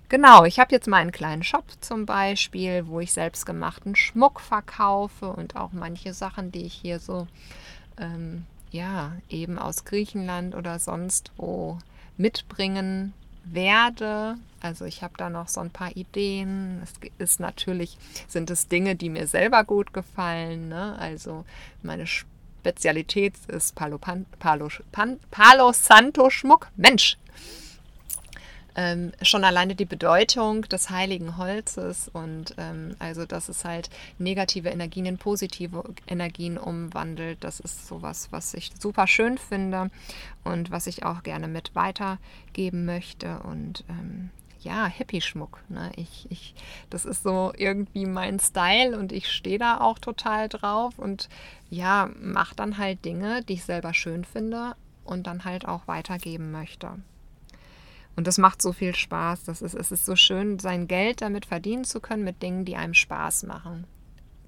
Genau, 0.08 0.44
ich 0.44 0.58
habe 0.58 0.72
jetzt 0.72 0.88
meinen 0.88 1.12
kleinen 1.12 1.42
Shop 1.42 1.64
zum 1.80 2.06
Beispiel, 2.06 2.86
wo 2.86 3.00
ich 3.00 3.12
selbstgemachten 3.12 3.94
Schmuck 3.94 4.40
verkaufe 4.40 5.28
und 5.28 5.56
auch 5.56 5.72
manche 5.72 6.14
Sachen, 6.14 6.50
die 6.50 6.64
ich 6.64 6.72
hier 6.72 6.98
so 6.98 7.26
ähm, 7.98 8.46
ja, 8.70 9.12
eben 9.28 9.58
aus 9.58 9.84
Griechenland 9.84 10.54
oder 10.54 10.78
sonst 10.78 11.32
wo 11.36 11.78
mitbringen 12.16 13.14
werde. 13.44 14.36
Also 14.60 14.84
ich 14.84 15.02
habe 15.02 15.14
da 15.16 15.30
noch 15.30 15.48
so 15.48 15.60
ein 15.60 15.70
paar 15.70 15.96
Ideen. 15.96 16.82
Es 16.82 16.92
ist 17.18 17.40
natürlich, 17.40 17.96
sind 18.26 18.50
es 18.50 18.68
Dinge, 18.68 18.96
die 18.96 19.08
mir 19.08 19.26
selber 19.26 19.64
gut 19.64 19.92
gefallen. 19.92 20.68
Ne? 20.68 20.96
Also 20.98 21.44
meine 21.82 22.06
Spezialität 22.06 23.34
ist 23.48 23.74
Palo, 23.74 23.98
Pan, 23.98 24.26
Palo, 24.38 24.68
Pan, 24.92 25.18
Palo 25.30 25.72
Santo 25.72 26.28
Schmuck. 26.30 26.68
Mensch, 26.76 27.16
ähm, 28.78 29.10
schon 29.22 29.42
alleine 29.42 29.74
die 29.74 29.84
Bedeutung 29.84 30.62
des 30.62 30.88
heiligen 30.88 31.36
Holzes 31.36 32.08
und 32.12 32.54
ähm, 32.58 32.94
also, 33.00 33.26
dass 33.26 33.48
es 33.48 33.64
halt 33.64 33.90
negative 34.18 34.68
Energien 34.68 35.04
in 35.04 35.18
positive 35.18 35.82
Energien 36.06 36.56
umwandelt, 36.56 37.42
das 37.42 37.58
ist 37.58 37.88
sowas, 37.88 38.28
was 38.30 38.54
ich 38.54 38.70
super 38.78 39.08
schön 39.08 39.36
finde 39.36 39.90
und 40.44 40.70
was 40.70 40.86
ich 40.86 41.04
auch 41.04 41.24
gerne 41.24 41.48
mit 41.48 41.74
weitergeben 41.74 42.84
möchte 42.84 43.40
und 43.40 43.82
ähm, 43.88 44.30
ja, 44.60 44.86
Hippie-Schmuck. 44.86 45.58
Ne? 45.68 45.90
Ich, 45.96 46.28
ich, 46.30 46.54
das 46.88 47.04
ist 47.04 47.24
so 47.24 47.52
irgendwie 47.56 48.06
mein 48.06 48.38
Style 48.38 48.96
und 48.96 49.10
ich 49.10 49.28
stehe 49.28 49.58
da 49.58 49.80
auch 49.80 49.98
total 49.98 50.48
drauf 50.48 51.00
und 51.00 51.28
ja, 51.68 52.10
mache 52.20 52.54
dann 52.54 52.78
halt 52.78 53.04
Dinge, 53.04 53.42
die 53.42 53.54
ich 53.54 53.64
selber 53.64 53.92
schön 53.92 54.24
finde 54.24 54.76
und 55.04 55.26
dann 55.26 55.44
halt 55.44 55.66
auch 55.66 55.88
weitergeben 55.88 56.52
möchte. 56.52 56.92
Und 58.18 58.26
das 58.26 58.36
macht 58.36 58.60
so 58.60 58.72
viel 58.72 58.96
Spaß. 58.96 59.44
Das 59.44 59.62
ist, 59.62 59.74
es 59.74 59.92
ist 59.92 60.04
so 60.04 60.16
schön, 60.16 60.58
sein 60.58 60.88
Geld 60.88 61.22
damit 61.22 61.46
verdienen 61.46 61.84
zu 61.84 62.00
können 62.00 62.24
mit 62.24 62.42
Dingen, 62.42 62.64
die 62.64 62.74
einem 62.74 62.94
Spaß 62.94 63.44
machen. 63.44 63.86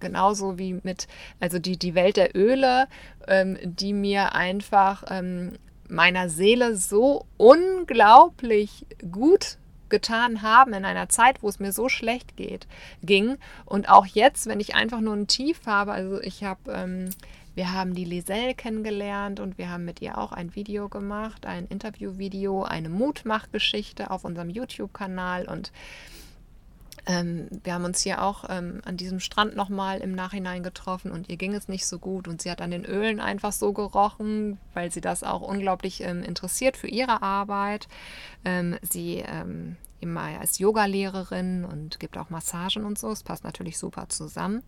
Genauso 0.00 0.58
wie 0.58 0.80
mit, 0.82 1.06
also 1.38 1.60
die, 1.60 1.78
die 1.78 1.94
Welt 1.94 2.16
der 2.16 2.36
Öle, 2.36 2.88
ähm, 3.28 3.56
die 3.62 3.92
mir 3.92 4.34
einfach 4.34 5.04
ähm, 5.08 5.52
meiner 5.88 6.28
Seele 6.28 6.74
so 6.74 7.26
unglaublich 7.36 8.86
gut 9.08 9.58
getan 9.88 10.42
haben 10.42 10.72
in 10.72 10.84
einer 10.84 11.08
Zeit, 11.08 11.40
wo 11.40 11.48
es 11.48 11.60
mir 11.60 11.70
so 11.70 11.88
schlecht 11.88 12.36
geht, 12.36 12.66
ging. 13.04 13.36
Und 13.66 13.88
auch 13.88 14.06
jetzt, 14.06 14.48
wenn 14.48 14.58
ich 14.58 14.74
einfach 14.74 15.00
nur 15.00 15.14
ein 15.14 15.28
Tief 15.28 15.60
habe, 15.66 15.92
also 15.92 16.20
ich 16.20 16.42
habe 16.42 16.72
ähm, 16.72 17.10
wir 17.60 17.72
haben 17.74 17.92
die 17.92 18.06
Liselle 18.06 18.54
kennengelernt 18.54 19.38
und 19.38 19.58
wir 19.58 19.68
haben 19.68 19.84
mit 19.84 20.00
ihr 20.00 20.16
auch 20.16 20.32
ein 20.32 20.54
Video 20.54 20.88
gemacht, 20.88 21.44
ein 21.44 21.66
Interviewvideo, 21.66 22.62
eine 22.62 22.88
Mutmachgeschichte 22.88 24.10
auf 24.10 24.24
unserem 24.24 24.48
YouTube-Kanal 24.48 25.46
und 25.46 25.70
ähm, 27.04 27.48
wir 27.62 27.74
haben 27.74 27.84
uns 27.84 28.00
hier 28.00 28.22
auch 28.22 28.44
ähm, 28.48 28.80
an 28.86 28.96
diesem 28.96 29.20
Strand 29.20 29.56
nochmal 29.56 29.98
im 29.98 30.14
Nachhinein 30.14 30.62
getroffen 30.62 31.10
und 31.10 31.28
ihr 31.28 31.36
ging 31.36 31.52
es 31.52 31.68
nicht 31.68 31.84
so 31.84 31.98
gut 31.98 32.28
und 32.28 32.40
sie 32.40 32.50
hat 32.50 32.62
an 32.62 32.70
den 32.70 32.86
Ölen 32.86 33.20
einfach 33.20 33.52
so 33.52 33.74
gerochen, 33.74 34.58
weil 34.72 34.90
sie 34.90 35.02
das 35.02 35.22
auch 35.22 35.42
unglaublich 35.42 36.02
ähm, 36.02 36.22
interessiert 36.22 36.78
für 36.78 36.88
ihre 36.88 37.20
Arbeit. 37.20 37.88
Ähm, 38.42 38.78
sie 38.80 39.16
ähm, 39.16 39.76
immer 40.00 40.22
als 40.40 40.58
Yogalehrerin 40.60 41.66
und 41.66 42.00
gibt 42.00 42.16
auch 42.16 42.30
Massagen 42.30 42.86
und 42.86 42.98
so. 42.98 43.10
Es 43.10 43.22
passt 43.22 43.44
natürlich 43.44 43.76
super 43.76 44.08
zusammen. 44.08 44.62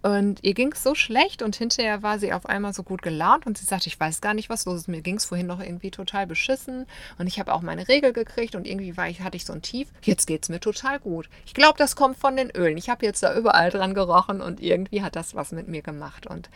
Und 0.00 0.44
ihr 0.44 0.54
ging 0.54 0.72
es 0.72 0.84
so 0.84 0.94
schlecht 0.94 1.42
und 1.42 1.56
hinterher 1.56 2.02
war 2.04 2.20
sie 2.20 2.32
auf 2.32 2.46
einmal 2.46 2.72
so 2.72 2.84
gut 2.84 3.02
gelaunt 3.02 3.46
und 3.46 3.58
sie 3.58 3.64
sagte, 3.64 3.88
ich 3.88 3.98
weiß 3.98 4.20
gar 4.20 4.32
nicht, 4.32 4.48
was 4.48 4.64
los 4.64 4.82
ist. 4.82 4.88
Mir 4.88 5.00
ging 5.00 5.16
es 5.16 5.24
vorhin 5.24 5.48
noch 5.48 5.60
irgendwie 5.60 5.90
total 5.90 6.26
beschissen 6.26 6.86
und 7.18 7.26
ich 7.26 7.40
habe 7.40 7.52
auch 7.52 7.62
meine 7.62 7.88
Regel 7.88 8.12
gekriegt 8.12 8.54
und 8.54 8.66
irgendwie 8.66 8.96
war 8.96 9.08
ich, 9.08 9.22
hatte 9.22 9.36
ich 9.36 9.44
so 9.44 9.52
ein 9.52 9.62
Tief. 9.62 9.88
Jetzt 10.02 10.26
geht 10.26 10.44
es 10.44 10.48
mir 10.50 10.60
total 10.60 11.00
gut. 11.00 11.28
Ich 11.46 11.54
glaube, 11.54 11.78
das 11.78 11.96
kommt 11.96 12.16
von 12.16 12.36
den 12.36 12.50
Ölen. 12.50 12.76
Ich 12.76 12.88
habe 12.88 13.04
jetzt 13.04 13.24
da 13.24 13.34
überall 13.36 13.70
dran 13.70 13.94
gerochen 13.94 14.40
und 14.40 14.60
irgendwie 14.60 15.02
hat 15.02 15.16
das 15.16 15.34
was 15.34 15.50
mit 15.50 15.66
mir 15.66 15.82
gemacht. 15.82 16.28
Und, 16.28 16.48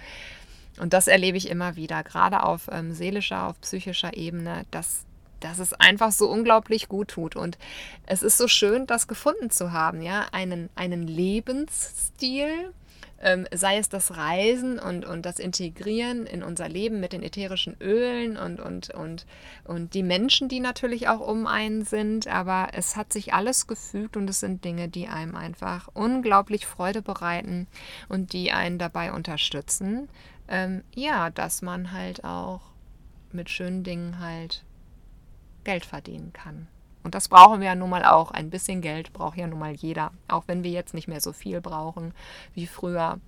und 0.78 0.92
das 0.92 1.08
erlebe 1.08 1.36
ich 1.36 1.50
immer 1.50 1.74
wieder, 1.74 2.04
gerade 2.04 2.44
auf 2.44 2.68
ähm, 2.70 2.94
seelischer, 2.94 3.48
auf 3.48 3.60
psychischer 3.60 4.16
Ebene, 4.16 4.64
dass 4.70 5.04
dass 5.40 5.58
es 5.58 5.72
einfach 5.72 6.12
so 6.12 6.30
unglaublich 6.30 6.88
gut 6.88 7.08
tut. 7.08 7.34
Und 7.34 7.58
es 8.06 8.22
ist 8.22 8.38
so 8.38 8.46
schön, 8.46 8.86
das 8.86 9.08
gefunden 9.08 9.50
zu 9.50 9.72
haben, 9.72 10.00
ja, 10.00 10.26
einen, 10.30 10.70
einen 10.76 11.06
Lebensstil, 11.06 12.72
ähm, 13.22 13.46
sei 13.54 13.78
es 13.78 13.88
das 13.88 14.16
Reisen 14.16 14.78
und, 14.78 15.04
und 15.04 15.24
das 15.24 15.38
Integrieren 15.38 16.26
in 16.26 16.42
unser 16.42 16.68
Leben 16.68 17.00
mit 17.00 17.12
den 17.12 17.22
ätherischen 17.22 17.76
Ölen 17.80 18.36
und, 18.36 18.60
und, 18.60 18.90
und, 18.90 19.26
und 19.64 19.94
die 19.94 20.02
Menschen, 20.02 20.48
die 20.48 20.60
natürlich 20.60 21.08
auch 21.08 21.20
um 21.20 21.46
einen 21.46 21.84
sind. 21.84 22.26
Aber 22.26 22.68
es 22.72 22.96
hat 22.96 23.12
sich 23.12 23.32
alles 23.32 23.66
gefügt 23.66 24.16
und 24.16 24.28
es 24.28 24.40
sind 24.40 24.64
Dinge, 24.64 24.88
die 24.88 25.06
einem 25.06 25.36
einfach 25.36 25.88
unglaublich 25.94 26.66
Freude 26.66 27.00
bereiten 27.00 27.68
und 28.08 28.32
die 28.32 28.52
einen 28.52 28.78
dabei 28.78 29.12
unterstützen. 29.12 30.08
Ähm, 30.48 30.82
ja, 30.94 31.30
dass 31.30 31.62
man 31.62 31.92
halt 31.92 32.24
auch 32.24 32.60
mit 33.30 33.48
schönen 33.48 33.84
Dingen 33.84 34.18
halt 34.18 34.64
Geld 35.64 35.86
verdienen 35.86 36.32
kann. 36.32 36.66
Und 37.02 37.14
das 37.14 37.28
brauchen 37.28 37.60
wir 37.60 37.68
ja 37.68 37.74
nun 37.74 37.90
mal 37.90 38.04
auch. 38.04 38.30
Ein 38.30 38.50
bisschen 38.50 38.80
Geld 38.80 39.12
braucht 39.12 39.36
ja 39.36 39.46
nun 39.46 39.58
mal 39.58 39.72
jeder. 39.72 40.12
Auch 40.28 40.44
wenn 40.46 40.62
wir 40.62 40.70
jetzt 40.70 40.94
nicht 40.94 41.08
mehr 41.08 41.20
so 41.20 41.32
viel 41.32 41.60
brauchen 41.60 42.14
wie 42.54 42.66
früher. 42.66 43.18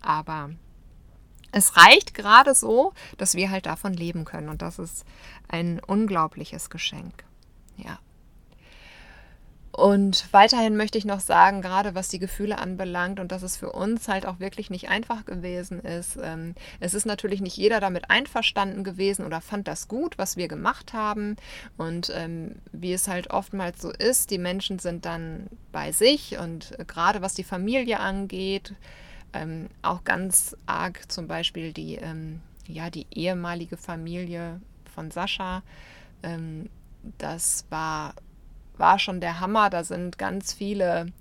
Aber 0.00 0.50
es 1.50 1.76
reicht 1.76 2.14
gerade 2.14 2.54
so, 2.54 2.92
dass 3.16 3.34
wir 3.34 3.50
halt 3.50 3.66
davon 3.66 3.92
leben 3.94 4.24
können. 4.24 4.48
Und 4.48 4.62
das 4.62 4.78
ist 4.78 5.04
ein 5.48 5.80
unglaubliches 5.80 6.70
Geschenk. 6.70 7.24
Ja. 7.76 7.98
Und 9.78 10.26
weiterhin 10.32 10.76
möchte 10.76 10.98
ich 10.98 11.04
noch 11.04 11.20
sagen, 11.20 11.62
gerade 11.62 11.94
was 11.94 12.08
die 12.08 12.18
Gefühle 12.18 12.58
anbelangt 12.58 13.20
und 13.20 13.30
dass 13.30 13.44
es 13.44 13.56
für 13.56 13.70
uns 13.70 14.08
halt 14.08 14.26
auch 14.26 14.40
wirklich 14.40 14.70
nicht 14.70 14.88
einfach 14.88 15.24
gewesen 15.24 15.78
ist. 15.78 16.18
Ähm, 16.20 16.56
es 16.80 16.94
ist 16.94 17.06
natürlich 17.06 17.40
nicht 17.40 17.56
jeder 17.56 17.78
damit 17.78 18.10
einverstanden 18.10 18.82
gewesen 18.82 19.24
oder 19.24 19.40
fand 19.40 19.68
das 19.68 19.86
gut, 19.86 20.18
was 20.18 20.36
wir 20.36 20.48
gemacht 20.48 20.94
haben. 20.94 21.36
Und 21.76 22.10
ähm, 22.12 22.56
wie 22.72 22.92
es 22.92 23.06
halt 23.06 23.30
oftmals 23.30 23.80
so 23.80 23.92
ist, 23.92 24.32
die 24.32 24.38
Menschen 24.38 24.80
sind 24.80 25.04
dann 25.04 25.46
bei 25.70 25.92
sich 25.92 26.38
und 26.38 26.76
gerade 26.88 27.22
was 27.22 27.34
die 27.34 27.44
Familie 27.44 28.00
angeht, 28.00 28.74
ähm, 29.32 29.68
auch 29.82 30.02
ganz 30.02 30.56
arg 30.66 31.08
zum 31.08 31.28
Beispiel 31.28 31.72
die, 31.72 31.94
ähm, 31.94 32.40
ja, 32.66 32.90
die 32.90 33.06
ehemalige 33.12 33.76
Familie 33.76 34.60
von 34.92 35.12
Sascha. 35.12 35.62
Ähm, 36.24 36.68
das 37.18 37.64
war 37.70 38.14
war 38.78 38.98
schon 38.98 39.20
der 39.20 39.40
Hammer. 39.40 39.70
Da 39.70 39.84
sind 39.84 40.18
ganz 40.18 40.52
viele 40.52 41.12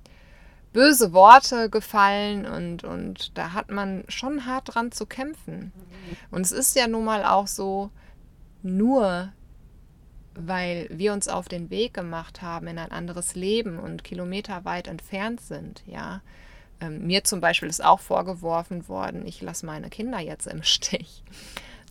böse 0.73 1.13
Worte 1.13 1.69
gefallen 1.69 2.45
und, 2.45 2.83
und 2.83 3.37
da 3.37 3.53
hat 3.53 3.71
man 3.71 4.03
schon 4.09 4.45
hart 4.45 4.75
dran 4.75 4.91
zu 4.91 5.05
kämpfen. 5.05 5.71
Und 6.31 6.41
es 6.41 6.51
ist 6.51 6.75
ja 6.75 6.87
nun 6.87 7.05
mal 7.05 7.25
auch 7.25 7.47
so, 7.47 7.89
nur 8.61 9.31
weil 10.35 10.87
wir 10.91 11.13
uns 11.13 11.27
auf 11.27 11.47
den 11.47 11.69
Weg 11.69 11.93
gemacht 11.93 12.41
haben 12.41 12.67
in 12.67 12.77
ein 12.77 12.91
anderes 12.91 13.35
Leben 13.35 13.79
und 13.79 14.03
kilometerweit 14.03 14.87
entfernt 14.87 15.41
sind, 15.41 15.81
ja. 15.87 16.21
Ähm, 16.79 17.07
mir 17.07 17.23
zum 17.23 17.41
Beispiel 17.41 17.69
ist 17.69 17.83
auch 17.83 17.99
vorgeworfen 17.99 18.87
worden, 18.87 19.25
ich 19.25 19.41
lasse 19.41 19.65
meine 19.65 19.89
Kinder 19.89 20.19
jetzt 20.19 20.45
im 20.45 20.61
Stich. 20.63 21.23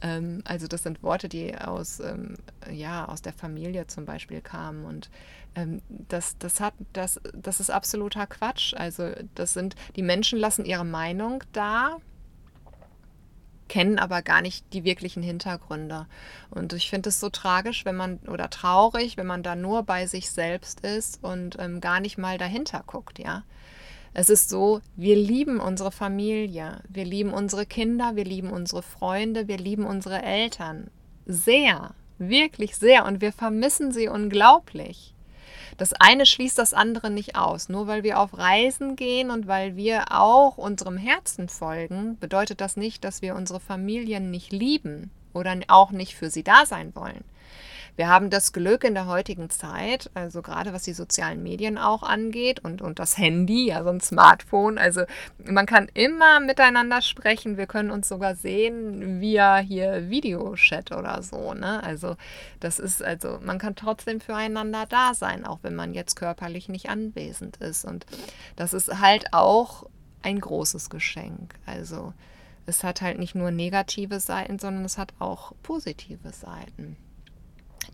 Ähm, 0.02 0.42
also 0.44 0.66
das 0.66 0.82
sind 0.82 1.02
Worte, 1.02 1.28
die 1.28 1.56
aus, 1.56 2.00
ähm, 2.00 2.36
ja, 2.70 3.06
aus 3.06 3.22
der 3.22 3.32
Familie 3.32 3.86
zum 3.86 4.04
Beispiel 4.04 4.40
kamen. 4.40 4.84
Und 4.84 5.10
ähm, 5.54 5.82
das, 5.88 6.36
das, 6.38 6.60
hat, 6.60 6.74
das, 6.92 7.20
das 7.34 7.60
ist 7.60 7.70
absoluter 7.70 8.26
Quatsch. 8.26 8.74
Also 8.74 9.12
das 9.34 9.52
sind, 9.52 9.74
die 9.96 10.02
Menschen 10.02 10.38
lassen 10.38 10.64
ihre 10.64 10.84
Meinung 10.84 11.42
da, 11.52 11.96
kennen 13.68 13.98
aber 13.98 14.22
gar 14.22 14.42
nicht 14.42 14.64
die 14.72 14.84
wirklichen 14.84 15.22
Hintergründe. 15.22 16.06
Und 16.50 16.72
ich 16.72 16.90
finde 16.90 17.08
es 17.08 17.18
so 17.18 17.30
tragisch, 17.30 17.84
wenn 17.84 17.96
man, 17.96 18.18
oder 18.28 18.50
traurig, 18.50 19.16
wenn 19.16 19.26
man 19.26 19.42
da 19.42 19.56
nur 19.56 19.82
bei 19.82 20.06
sich 20.06 20.30
selbst 20.30 20.80
ist 20.80 21.22
und 21.24 21.56
ähm, 21.58 21.80
gar 21.80 22.00
nicht 22.00 22.18
mal 22.18 22.38
dahinter 22.38 22.84
guckt, 22.86 23.18
ja. 23.18 23.42
Es 24.18 24.30
ist 24.30 24.48
so, 24.48 24.80
wir 24.96 25.14
lieben 25.14 25.60
unsere 25.60 25.92
Familie, 25.92 26.80
wir 26.88 27.04
lieben 27.04 27.34
unsere 27.34 27.66
Kinder, 27.66 28.16
wir 28.16 28.24
lieben 28.24 28.48
unsere 28.48 28.80
Freunde, 28.80 29.46
wir 29.46 29.58
lieben 29.58 29.84
unsere 29.84 30.22
Eltern. 30.22 30.90
Sehr, 31.26 31.90
wirklich 32.16 32.76
sehr. 32.76 33.04
Und 33.04 33.20
wir 33.20 33.30
vermissen 33.30 33.92
sie 33.92 34.08
unglaublich. 34.08 35.12
Das 35.76 35.92
eine 35.92 36.24
schließt 36.24 36.56
das 36.56 36.72
andere 36.72 37.10
nicht 37.10 37.36
aus. 37.36 37.68
Nur 37.68 37.88
weil 37.88 38.04
wir 38.04 38.18
auf 38.18 38.38
Reisen 38.38 38.96
gehen 38.96 39.30
und 39.30 39.48
weil 39.48 39.76
wir 39.76 40.06
auch 40.08 40.56
unserem 40.56 40.96
Herzen 40.96 41.50
folgen, 41.50 42.16
bedeutet 42.18 42.62
das 42.62 42.78
nicht, 42.78 43.04
dass 43.04 43.20
wir 43.20 43.36
unsere 43.36 43.60
Familien 43.60 44.30
nicht 44.30 44.50
lieben 44.50 45.10
oder 45.34 45.54
auch 45.68 45.90
nicht 45.90 46.14
für 46.14 46.30
sie 46.30 46.42
da 46.42 46.64
sein 46.64 46.94
wollen. 46.94 47.22
Wir 47.96 48.08
haben 48.08 48.28
das 48.28 48.52
Glück 48.52 48.84
in 48.84 48.92
der 48.92 49.06
heutigen 49.06 49.48
Zeit, 49.48 50.10
also 50.12 50.42
gerade 50.42 50.74
was 50.74 50.82
die 50.82 50.92
sozialen 50.92 51.42
Medien 51.42 51.78
auch 51.78 52.02
angeht 52.02 52.60
und, 52.60 52.82
und 52.82 52.98
das 52.98 53.16
Handy, 53.16 53.68
ja, 53.68 53.82
so 53.82 53.88
ein 53.88 54.00
Smartphone. 54.00 54.76
Also 54.76 55.04
man 55.42 55.64
kann 55.64 55.88
immer 55.94 56.40
miteinander 56.40 57.00
sprechen. 57.00 57.56
Wir 57.56 57.66
können 57.66 57.90
uns 57.90 58.08
sogar 58.08 58.34
sehen 58.34 59.20
via 59.22 59.56
hier 59.56 60.10
Videochat 60.10 60.92
oder 60.92 61.22
so. 61.22 61.54
Ne? 61.54 61.82
Also 61.82 62.16
das 62.60 62.78
ist, 62.78 63.02
also 63.02 63.38
man 63.42 63.58
kann 63.58 63.74
trotzdem 63.74 64.20
füreinander 64.20 64.84
da 64.86 65.14
sein, 65.14 65.46
auch 65.46 65.60
wenn 65.62 65.74
man 65.74 65.94
jetzt 65.94 66.16
körperlich 66.16 66.68
nicht 66.68 66.90
anwesend 66.90 67.56
ist. 67.56 67.86
Und 67.86 68.04
das 68.56 68.74
ist 68.74 69.00
halt 69.00 69.32
auch 69.32 69.86
ein 70.22 70.38
großes 70.38 70.90
Geschenk. 70.90 71.54
Also 71.64 72.12
es 72.66 72.84
hat 72.84 73.00
halt 73.00 73.18
nicht 73.18 73.34
nur 73.34 73.50
negative 73.50 74.20
Seiten, 74.20 74.58
sondern 74.58 74.84
es 74.84 74.98
hat 74.98 75.14
auch 75.18 75.52
positive 75.62 76.32
Seiten 76.32 76.98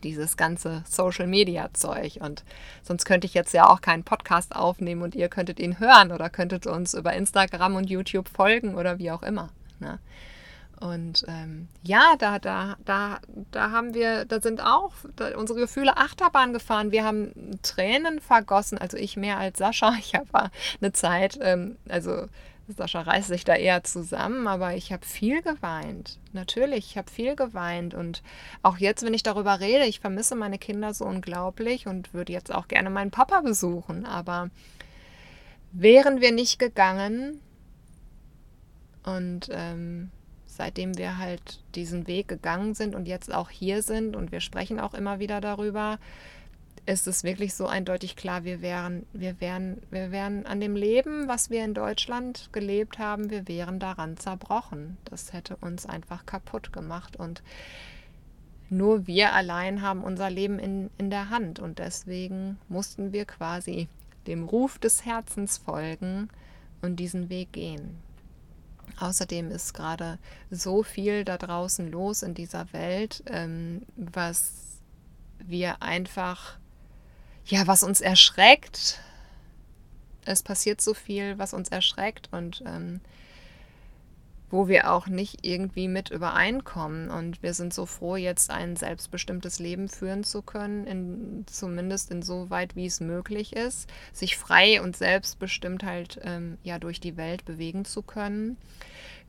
dieses 0.03 0.37
ganze 0.37 0.83
Social 0.87 1.27
Media 1.27 1.69
Zeug. 1.73 2.17
Und 2.19 2.43
sonst 2.81 3.05
könnte 3.05 3.27
ich 3.27 3.33
jetzt 3.33 3.53
ja 3.53 3.69
auch 3.69 3.81
keinen 3.81 4.03
Podcast 4.03 4.55
aufnehmen 4.55 5.01
und 5.01 5.15
ihr 5.15 5.29
könntet 5.29 5.59
ihn 5.59 5.79
hören 5.79 6.11
oder 6.11 6.29
könntet 6.29 6.67
uns 6.67 6.93
über 6.93 7.13
Instagram 7.13 7.75
und 7.75 7.89
YouTube 7.89 8.29
folgen 8.29 8.75
oder 8.75 8.99
wie 8.99 9.11
auch 9.11 9.23
immer. 9.23 9.49
Ne? 9.79 9.99
Und 10.79 11.23
ähm, 11.29 11.69
ja, 11.81 12.15
da, 12.19 12.39
da, 12.39 12.75
da, 12.83 13.19
da 13.51 13.71
haben 13.71 13.93
wir, 13.93 14.25
da 14.25 14.41
sind 14.41 14.61
auch 14.61 14.91
da, 15.15 15.37
unsere 15.37 15.59
Gefühle 15.59 15.95
Achterbahn 15.95 16.51
gefahren. 16.51 16.91
Wir 16.91 17.05
haben 17.05 17.31
Tränen 17.61 18.19
vergossen, 18.19 18.77
also 18.77 18.97
ich 18.97 19.15
mehr 19.15 19.37
als 19.37 19.59
Sascha. 19.59 19.93
Ich 19.99 20.13
habe 20.13 20.51
eine 20.81 20.91
Zeit, 20.91 21.39
ähm, 21.41 21.77
also 21.87 22.27
Sascha 22.67 23.01
reißt 23.01 23.27
sich 23.27 23.43
da 23.43 23.55
eher 23.55 23.83
zusammen, 23.83 24.47
aber 24.47 24.75
ich 24.75 24.93
habe 24.93 25.05
viel 25.05 25.41
geweint. 25.41 26.19
Natürlich, 26.31 26.91
ich 26.91 26.97
habe 26.97 27.11
viel 27.11 27.35
geweint. 27.35 27.93
Und 27.93 28.23
auch 28.61 28.77
jetzt, 28.77 29.03
wenn 29.03 29.13
ich 29.13 29.23
darüber 29.23 29.59
rede, 29.59 29.85
ich 29.85 29.99
vermisse 29.99 30.35
meine 30.35 30.57
Kinder 30.57 30.93
so 30.93 31.05
unglaublich 31.05 31.87
und 31.87 32.13
würde 32.13 32.31
jetzt 32.31 32.53
auch 32.53 32.67
gerne 32.67 32.89
meinen 32.89 33.11
Papa 33.11 33.41
besuchen. 33.41 34.05
Aber 34.05 34.49
wären 35.73 36.21
wir 36.21 36.31
nicht 36.31 36.57
gegangen 36.59 37.41
und 39.03 39.49
ähm, 39.51 40.11
seitdem 40.45 40.97
wir 40.97 41.17
halt 41.17 41.61
diesen 41.75 42.07
Weg 42.07 42.27
gegangen 42.27 42.75
sind 42.75 42.95
und 42.95 43.07
jetzt 43.07 43.33
auch 43.33 43.49
hier 43.49 43.81
sind 43.81 44.15
und 44.15 44.31
wir 44.31 44.39
sprechen 44.39 44.79
auch 44.79 44.93
immer 44.93 45.19
wieder 45.19 45.41
darüber, 45.41 45.99
ist 46.85 47.07
es 47.07 47.23
wirklich 47.23 47.53
so 47.53 47.65
eindeutig 47.65 48.15
klar, 48.15 48.43
wir 48.43 48.61
wären, 48.61 49.05
wir 49.13 49.39
wären, 49.39 49.81
wir 49.89 50.11
wären 50.11 50.45
an 50.45 50.59
dem 50.59 50.75
Leben, 50.75 51.27
was 51.27 51.49
wir 51.49 51.63
in 51.63 51.73
Deutschland 51.73 52.49
gelebt 52.51 52.99
haben, 52.99 53.29
wir 53.29 53.47
wären 53.47 53.79
daran 53.79 54.17
zerbrochen. 54.17 54.97
Das 55.05 55.31
hätte 55.31 55.55
uns 55.57 55.85
einfach 55.85 56.25
kaputt 56.25 56.73
gemacht 56.73 57.15
und 57.15 57.41
nur 58.69 59.07
wir 59.07 59.33
allein 59.33 59.81
haben 59.81 60.03
unser 60.03 60.29
Leben 60.29 60.59
in, 60.59 60.89
in 60.97 61.09
der 61.09 61.29
Hand 61.29 61.59
und 61.59 61.79
deswegen 61.79 62.57
mussten 62.67 63.13
wir 63.13 63.25
quasi 63.25 63.87
dem 64.27 64.43
Ruf 64.45 64.77
des 64.79 65.05
Herzens 65.05 65.57
folgen 65.57 66.29
und 66.81 66.97
diesen 66.97 67.29
Weg 67.29 67.53
gehen. 67.53 67.97
Außerdem 68.99 69.51
ist 69.51 69.73
gerade 69.73 70.19
so 70.51 70.83
viel 70.83 71.23
da 71.23 71.37
draußen 71.37 71.89
los 71.89 72.23
in 72.23 72.33
dieser 72.33 72.71
Welt, 72.73 73.23
ähm, 73.27 73.83
was 73.95 74.81
wir 75.39 75.81
einfach 75.81 76.57
ja, 77.45 77.67
was 77.67 77.83
uns 77.83 78.01
erschreckt. 78.01 78.99
Es 80.25 80.43
passiert 80.43 80.81
so 80.81 80.93
viel, 80.93 81.37
was 81.37 81.53
uns 81.53 81.69
erschreckt 81.69 82.29
und 82.31 82.63
ähm, 82.65 83.01
wo 84.53 84.67
wir 84.67 84.91
auch 84.91 85.07
nicht 85.07 85.39
irgendwie 85.41 85.87
mit 85.87 86.11
übereinkommen. 86.11 87.09
Und 87.09 87.41
wir 87.41 87.55
sind 87.55 87.73
so 87.73 87.87
froh, 87.87 88.15
jetzt 88.15 88.51
ein 88.51 88.75
selbstbestimmtes 88.75 89.57
Leben 89.57 89.89
führen 89.89 90.23
zu 90.23 90.43
können, 90.43 90.85
in, 90.85 91.45
zumindest 91.47 92.11
insoweit, 92.11 92.75
wie 92.75 92.85
es 92.85 92.99
möglich 92.99 93.53
ist, 93.53 93.89
sich 94.13 94.37
frei 94.37 94.79
und 94.79 94.95
selbstbestimmt 94.95 95.83
halt 95.83 96.19
ähm, 96.23 96.59
ja 96.63 96.77
durch 96.77 96.99
die 96.99 97.17
Welt 97.17 97.45
bewegen 97.45 97.83
zu 97.83 98.03
können. 98.03 98.57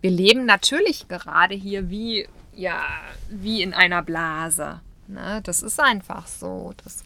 Wir 0.02 0.10
leben 0.10 0.44
natürlich 0.44 1.08
gerade 1.08 1.54
hier 1.54 1.88
wie, 1.88 2.28
ja, 2.54 2.82
wie 3.30 3.62
in 3.62 3.72
einer 3.72 4.02
Blase. 4.02 4.82
Ne? 5.06 5.40
Das 5.42 5.62
ist 5.62 5.80
einfach 5.80 6.26
so. 6.26 6.74
Das 6.84 7.02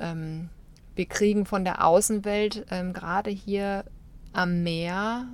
ähm, 0.00 0.48
wir 0.94 1.06
kriegen 1.06 1.46
von 1.46 1.64
der 1.64 1.84
Außenwelt 1.84 2.66
ähm, 2.70 2.92
gerade 2.92 3.30
hier 3.30 3.84
am 4.32 4.62
Meer, 4.62 5.26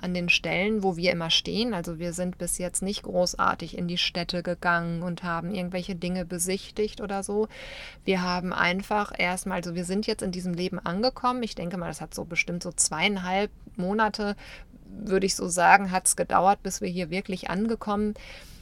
an 0.00 0.12
den 0.12 0.28
Stellen, 0.28 0.82
wo 0.82 0.96
wir 0.96 1.12
immer 1.12 1.30
stehen. 1.30 1.72
Also 1.72 1.98
wir 1.98 2.12
sind 2.12 2.36
bis 2.36 2.58
jetzt 2.58 2.82
nicht 2.82 3.04
großartig 3.04 3.78
in 3.78 3.88
die 3.88 3.96
Städte 3.96 4.42
gegangen 4.42 5.02
und 5.02 5.22
haben 5.22 5.54
irgendwelche 5.54 5.94
Dinge 5.94 6.26
besichtigt 6.26 7.00
oder 7.00 7.22
so. 7.22 7.48
Wir 8.04 8.22
haben 8.22 8.52
einfach 8.52 9.12
erstmal, 9.16 9.58
also 9.58 9.74
wir 9.74 9.86
sind 9.86 10.06
jetzt 10.06 10.22
in 10.22 10.30
diesem 10.30 10.52
Leben 10.52 10.78
angekommen. 10.78 11.42
Ich 11.42 11.54
denke 11.54 11.78
mal, 11.78 11.88
das 11.88 12.02
hat 12.02 12.14
so 12.14 12.24
bestimmt 12.24 12.62
so 12.62 12.72
zweieinhalb 12.72 13.50
Monate, 13.76 14.36
würde 14.86 15.24
ich 15.24 15.34
so 15.36 15.48
sagen, 15.48 15.90
hat 15.90 16.06
es 16.06 16.16
gedauert, 16.16 16.62
bis 16.62 16.82
wir 16.82 16.88
hier 16.88 17.08
wirklich 17.08 17.48
angekommen 17.48 18.14
sind 18.14 18.53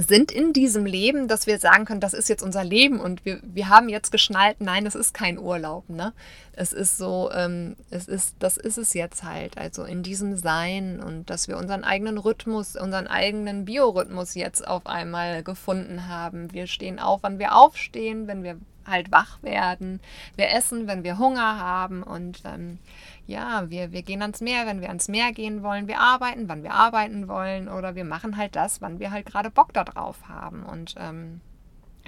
sind 0.00 0.32
in 0.32 0.52
diesem 0.52 0.86
Leben, 0.86 1.28
dass 1.28 1.46
wir 1.46 1.58
sagen 1.58 1.84
können, 1.84 2.00
das 2.00 2.14
ist 2.14 2.28
jetzt 2.28 2.42
unser 2.42 2.64
Leben 2.64 3.00
und 3.00 3.24
wir, 3.24 3.40
wir 3.42 3.68
haben 3.68 3.88
jetzt 3.88 4.12
geschnallt, 4.12 4.56
nein, 4.60 4.84
das 4.84 4.94
ist 4.94 5.14
kein 5.14 5.38
Urlaub. 5.38 5.88
Ne? 5.88 6.12
Es 6.52 6.72
ist 6.72 6.96
so, 6.98 7.30
ähm, 7.32 7.76
es 7.90 8.08
ist, 8.08 8.36
das 8.38 8.56
ist 8.56 8.78
es 8.78 8.94
jetzt 8.94 9.24
halt, 9.24 9.58
also 9.58 9.84
in 9.84 10.02
diesem 10.02 10.36
Sein 10.36 11.00
und 11.00 11.30
dass 11.30 11.48
wir 11.48 11.56
unseren 11.56 11.84
eigenen 11.84 12.18
Rhythmus, 12.18 12.76
unseren 12.76 13.06
eigenen 13.06 13.64
Biorhythmus 13.64 14.34
jetzt 14.34 14.66
auf 14.66 14.86
einmal 14.86 15.42
gefunden 15.42 16.08
haben. 16.08 16.52
Wir 16.52 16.66
stehen 16.66 16.98
auf, 16.98 17.22
wann 17.22 17.38
wir 17.38 17.56
aufstehen, 17.56 18.26
wenn 18.26 18.42
wir 18.42 18.58
halt 18.90 19.10
wach 19.12 19.42
werden. 19.42 20.00
Wir 20.36 20.50
essen, 20.50 20.86
wenn 20.86 21.04
wir 21.04 21.18
Hunger 21.18 21.58
haben 21.58 22.02
und 22.02 22.42
ähm, 22.44 22.78
ja, 23.26 23.70
wir, 23.70 23.92
wir 23.92 24.02
gehen 24.02 24.22
ans 24.22 24.40
Meer, 24.40 24.66
wenn 24.66 24.80
wir 24.80 24.88
ans 24.88 25.08
Meer 25.08 25.32
gehen 25.32 25.62
wollen. 25.62 25.88
Wir 25.88 26.00
arbeiten, 26.00 26.48
wann 26.48 26.62
wir 26.62 26.72
arbeiten 26.72 27.28
wollen 27.28 27.68
oder 27.68 27.94
wir 27.94 28.04
machen 28.04 28.36
halt 28.36 28.56
das, 28.56 28.80
wann 28.80 28.98
wir 28.98 29.10
halt 29.10 29.26
gerade 29.26 29.50
Bock 29.50 29.72
darauf 29.72 30.28
haben. 30.28 30.64
Und 30.64 30.94
ähm, 30.98 31.40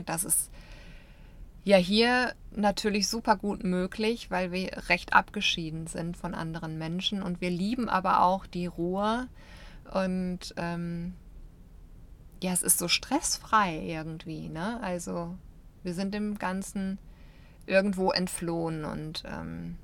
das 0.04 0.24
ist 0.24 0.50
ja 1.64 1.76
hier 1.76 2.34
natürlich 2.54 3.08
super 3.08 3.36
gut 3.36 3.64
möglich, 3.64 4.30
weil 4.30 4.52
wir 4.52 4.70
recht 4.88 5.14
abgeschieden 5.14 5.86
sind 5.86 6.16
von 6.16 6.34
anderen 6.34 6.76
Menschen 6.78 7.22
und 7.22 7.40
wir 7.40 7.50
lieben 7.50 7.88
aber 7.88 8.22
auch 8.22 8.46
die 8.46 8.66
Ruhe 8.66 9.28
und 9.92 10.54
ähm, 10.56 11.14
ja, 12.42 12.52
es 12.52 12.62
ist 12.62 12.78
so 12.78 12.88
stressfrei 12.88 13.80
irgendwie, 13.84 14.48
ne? 14.48 14.80
Also 14.82 15.36
wir 15.82 15.94
sind 15.94 16.14
dem 16.14 16.38
Ganzen 16.38 16.98
irgendwo 17.66 18.10
entflohen 18.10 18.84
und 18.84 19.24
ähm, 19.26 19.76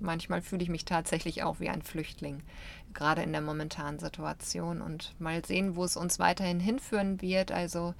manchmal 0.00 0.42
fühle 0.42 0.62
ich 0.62 0.68
mich 0.68 0.84
tatsächlich 0.84 1.42
auch 1.42 1.60
wie 1.60 1.68
ein 1.68 1.82
Flüchtling, 1.82 2.42
gerade 2.94 3.22
in 3.22 3.32
der 3.32 3.40
momentanen 3.40 3.98
Situation 3.98 4.80
und 4.80 5.14
mal 5.20 5.44
sehen, 5.44 5.76
wo 5.76 5.84
es 5.84 5.96
uns 5.96 6.18
weiterhin 6.18 6.60
hinführen 6.60 7.20
wird. 7.20 7.52
Also 7.52 7.94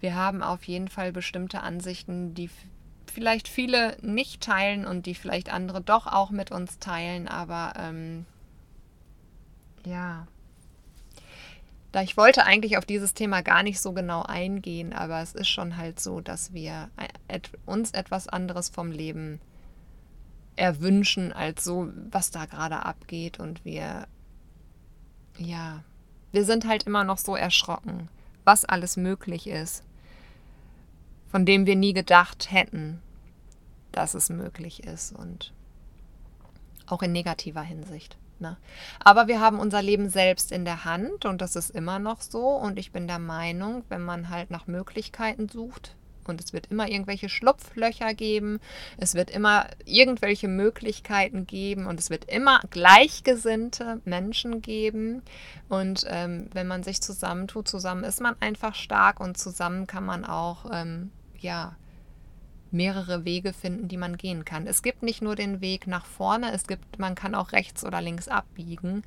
wir 0.00 0.14
haben 0.14 0.42
auf 0.42 0.64
jeden 0.64 0.88
Fall 0.88 1.12
bestimmte 1.12 1.62
Ansichten, 1.62 2.34
die 2.34 2.50
vielleicht 3.12 3.48
viele 3.48 3.96
nicht 4.02 4.42
teilen 4.42 4.86
und 4.86 5.06
die 5.06 5.14
vielleicht 5.14 5.52
andere 5.52 5.80
doch 5.80 6.06
auch 6.06 6.30
mit 6.30 6.50
uns 6.50 6.78
teilen, 6.78 7.28
aber 7.28 7.74
ähm, 7.76 8.24
ja. 9.84 10.26
Da 11.92 12.02
ich 12.02 12.16
wollte 12.16 12.44
eigentlich 12.44 12.78
auf 12.78 12.84
dieses 12.84 13.14
Thema 13.14 13.42
gar 13.42 13.62
nicht 13.62 13.80
so 13.80 13.92
genau 13.92 14.22
eingehen, 14.22 14.92
aber 14.92 15.20
es 15.22 15.34
ist 15.34 15.48
schon 15.48 15.76
halt 15.76 15.98
so, 15.98 16.20
dass 16.20 16.52
wir 16.52 16.88
uns 17.66 17.90
etwas 17.90 18.28
anderes 18.28 18.68
vom 18.68 18.92
Leben 18.92 19.40
erwünschen 20.54 21.32
als 21.32 21.64
so, 21.64 21.88
was 22.10 22.30
da 22.30 22.46
gerade 22.46 22.84
abgeht 22.84 23.40
und 23.40 23.64
wir, 23.64 24.06
ja, 25.38 25.82
wir 26.32 26.44
sind 26.44 26.66
halt 26.66 26.84
immer 26.84 27.02
noch 27.02 27.18
so 27.18 27.34
erschrocken, 27.34 28.08
was 28.44 28.64
alles 28.64 28.96
möglich 28.96 29.48
ist, 29.48 29.82
von 31.28 31.44
dem 31.44 31.66
wir 31.66 31.76
nie 31.76 31.92
gedacht 31.92 32.52
hätten, 32.52 33.00
dass 33.90 34.14
es 34.14 34.28
möglich 34.28 34.84
ist 34.84 35.12
und 35.12 35.52
auch 36.86 37.02
in 37.02 37.12
negativer 37.12 37.62
Hinsicht. 37.62 38.16
Ne? 38.40 38.56
Aber 38.98 39.28
wir 39.28 39.40
haben 39.40 39.58
unser 39.58 39.82
Leben 39.82 40.08
selbst 40.08 40.52
in 40.52 40.64
der 40.64 40.84
Hand 40.84 41.24
und 41.24 41.40
das 41.40 41.56
ist 41.56 41.70
immer 41.70 41.98
noch 41.98 42.22
so. 42.22 42.46
Und 42.48 42.78
ich 42.78 42.92
bin 42.92 43.06
der 43.06 43.18
Meinung, 43.18 43.84
wenn 43.88 44.02
man 44.02 44.28
halt 44.28 44.50
nach 44.50 44.66
Möglichkeiten 44.66 45.48
sucht, 45.48 45.94
und 46.30 46.40
es 46.40 46.52
wird 46.52 46.66
immer 46.66 46.88
irgendwelche 46.88 47.28
Schlupflöcher 47.28 48.14
geben, 48.14 48.60
es 48.96 49.14
wird 49.14 49.30
immer 49.30 49.66
irgendwelche 49.84 50.48
Möglichkeiten 50.48 51.46
geben 51.46 51.86
und 51.86 52.00
es 52.00 52.08
wird 52.08 52.24
immer 52.26 52.60
gleichgesinnte 52.70 54.00
Menschen 54.04 54.62
geben. 54.62 55.22
Und 55.68 56.06
ähm, 56.08 56.48
wenn 56.52 56.66
man 56.66 56.82
sich 56.82 57.00
zusammentut, 57.02 57.68
zusammen 57.68 58.04
ist 58.04 58.20
man 58.20 58.36
einfach 58.40 58.74
stark 58.74 59.20
und 59.20 59.36
zusammen 59.38 59.86
kann 59.86 60.06
man 60.06 60.24
auch, 60.24 60.66
ähm, 60.72 61.10
ja, 61.38 61.74
mehrere 62.70 63.24
Wege 63.24 63.52
finden, 63.52 63.88
die 63.88 63.96
man 63.96 64.16
gehen 64.16 64.44
kann. 64.44 64.66
Es 64.66 64.82
gibt 64.82 65.02
nicht 65.02 65.22
nur 65.22 65.36
den 65.36 65.60
Weg 65.60 65.86
nach 65.86 66.06
vorne, 66.06 66.52
es 66.52 66.66
gibt, 66.66 66.98
man 66.98 67.14
kann 67.14 67.34
auch 67.34 67.52
rechts 67.52 67.84
oder 67.84 68.00
links 68.00 68.28
abbiegen. 68.28 69.02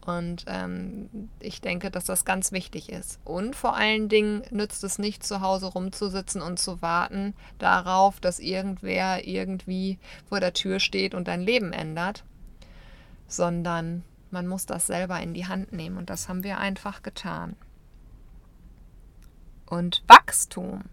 Und 0.00 0.44
ähm, 0.46 1.28
ich 1.38 1.60
denke, 1.60 1.90
dass 1.90 2.04
das 2.04 2.24
ganz 2.24 2.50
wichtig 2.50 2.88
ist. 2.88 3.20
Und 3.24 3.54
vor 3.54 3.76
allen 3.76 4.08
Dingen 4.08 4.42
nützt 4.50 4.82
es 4.84 4.98
nicht, 4.98 5.22
zu 5.22 5.42
Hause 5.42 5.66
rumzusitzen 5.66 6.40
und 6.40 6.58
zu 6.58 6.80
warten 6.80 7.34
darauf, 7.58 8.18
dass 8.18 8.38
irgendwer 8.38 9.26
irgendwie 9.26 9.98
vor 10.26 10.40
der 10.40 10.54
Tür 10.54 10.80
steht 10.80 11.14
und 11.14 11.28
dein 11.28 11.42
Leben 11.42 11.74
ändert, 11.74 12.24
sondern 13.26 14.02
man 14.30 14.46
muss 14.46 14.64
das 14.64 14.86
selber 14.86 15.20
in 15.20 15.34
die 15.34 15.46
Hand 15.46 15.72
nehmen. 15.72 15.98
Und 15.98 16.08
das 16.08 16.28
haben 16.28 16.42
wir 16.42 16.58
einfach 16.58 17.02
getan. 17.02 17.56
Und 19.66 20.02
Wachstum 20.06 20.84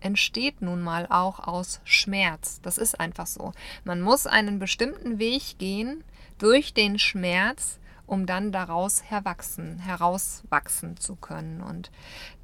entsteht 0.00 0.62
nun 0.62 0.80
mal 0.80 1.06
auch 1.08 1.40
aus 1.40 1.80
Schmerz. 1.84 2.60
Das 2.62 2.78
ist 2.78 3.00
einfach 3.00 3.26
so. 3.26 3.52
Man 3.84 4.00
muss 4.00 4.26
einen 4.26 4.58
bestimmten 4.58 5.18
Weg 5.18 5.58
gehen 5.58 6.04
durch 6.38 6.74
den 6.74 6.98
Schmerz, 6.98 7.78
um 8.06 8.26
dann 8.26 8.52
daraus 8.52 9.02
herwachsen, 9.02 9.78
herauswachsen 9.78 10.96
zu 10.96 11.16
können. 11.16 11.60
Und 11.60 11.90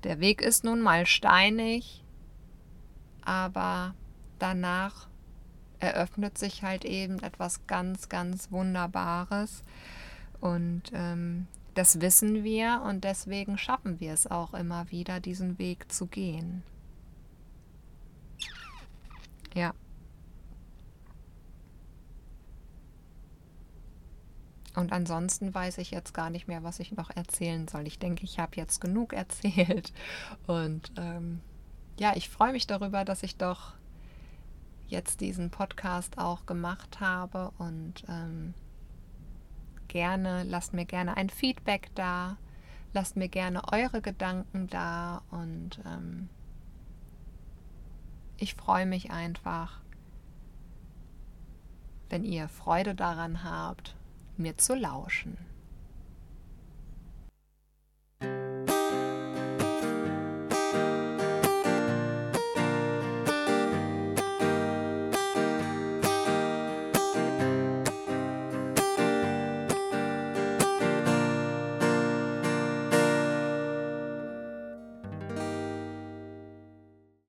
der 0.04 0.20
Weg 0.20 0.40
ist 0.40 0.64
nun 0.64 0.80
mal 0.80 1.06
steinig, 1.06 2.02
aber 3.24 3.94
danach 4.38 5.08
eröffnet 5.78 6.38
sich 6.38 6.62
halt 6.62 6.84
eben 6.84 7.22
etwas 7.22 7.66
ganz, 7.66 8.08
ganz 8.08 8.50
Wunderbares. 8.50 9.62
Und 10.40 10.90
ähm, 10.92 11.46
das 11.74 12.00
wissen 12.00 12.44
wir 12.44 12.82
und 12.86 13.04
deswegen 13.04 13.56
schaffen 13.56 14.00
wir 14.00 14.12
es 14.12 14.30
auch 14.30 14.54
immer 14.54 14.90
wieder, 14.90 15.20
diesen 15.20 15.58
Weg 15.58 15.90
zu 15.90 16.06
gehen. 16.06 16.62
Ja. 19.54 19.74
Und 24.74 24.92
ansonsten 24.92 25.54
weiß 25.54 25.78
ich 25.78 25.90
jetzt 25.90 26.14
gar 26.14 26.30
nicht 26.30 26.48
mehr, 26.48 26.62
was 26.62 26.80
ich 26.80 26.92
noch 26.92 27.10
erzählen 27.10 27.68
soll. 27.68 27.86
Ich 27.86 27.98
denke, 27.98 28.24
ich 28.24 28.38
habe 28.38 28.56
jetzt 28.56 28.80
genug 28.80 29.12
erzählt. 29.12 29.92
Und 30.46 30.92
ähm, 30.96 31.40
ja, 31.98 32.16
ich 32.16 32.28
freue 32.28 32.52
mich 32.52 32.66
darüber, 32.66 33.04
dass 33.04 33.22
ich 33.22 33.36
doch 33.36 33.74
jetzt 34.86 35.20
diesen 35.20 35.50
Podcast 35.50 36.18
auch 36.18 36.46
gemacht 36.46 37.00
habe. 37.00 37.52
Und 37.58 38.04
ähm, 38.08 38.54
gerne, 39.88 40.44
lasst 40.44 40.72
mir 40.72 40.86
gerne 40.86 41.16
ein 41.16 41.28
Feedback 41.28 41.90
da. 41.94 42.38
Lasst 42.94 43.16
mir 43.16 43.28
gerne 43.28 43.62
eure 43.72 44.00
Gedanken 44.00 44.68
da. 44.68 45.22
Und 45.30 45.80
ähm, 45.84 46.30
ich 48.42 48.56
freue 48.56 48.86
mich 48.86 49.12
einfach, 49.12 49.80
wenn 52.08 52.24
ihr 52.24 52.48
Freude 52.48 52.96
daran 52.96 53.44
habt, 53.44 53.94
mir 54.36 54.58
zu 54.58 54.74
lauschen. 54.74 55.38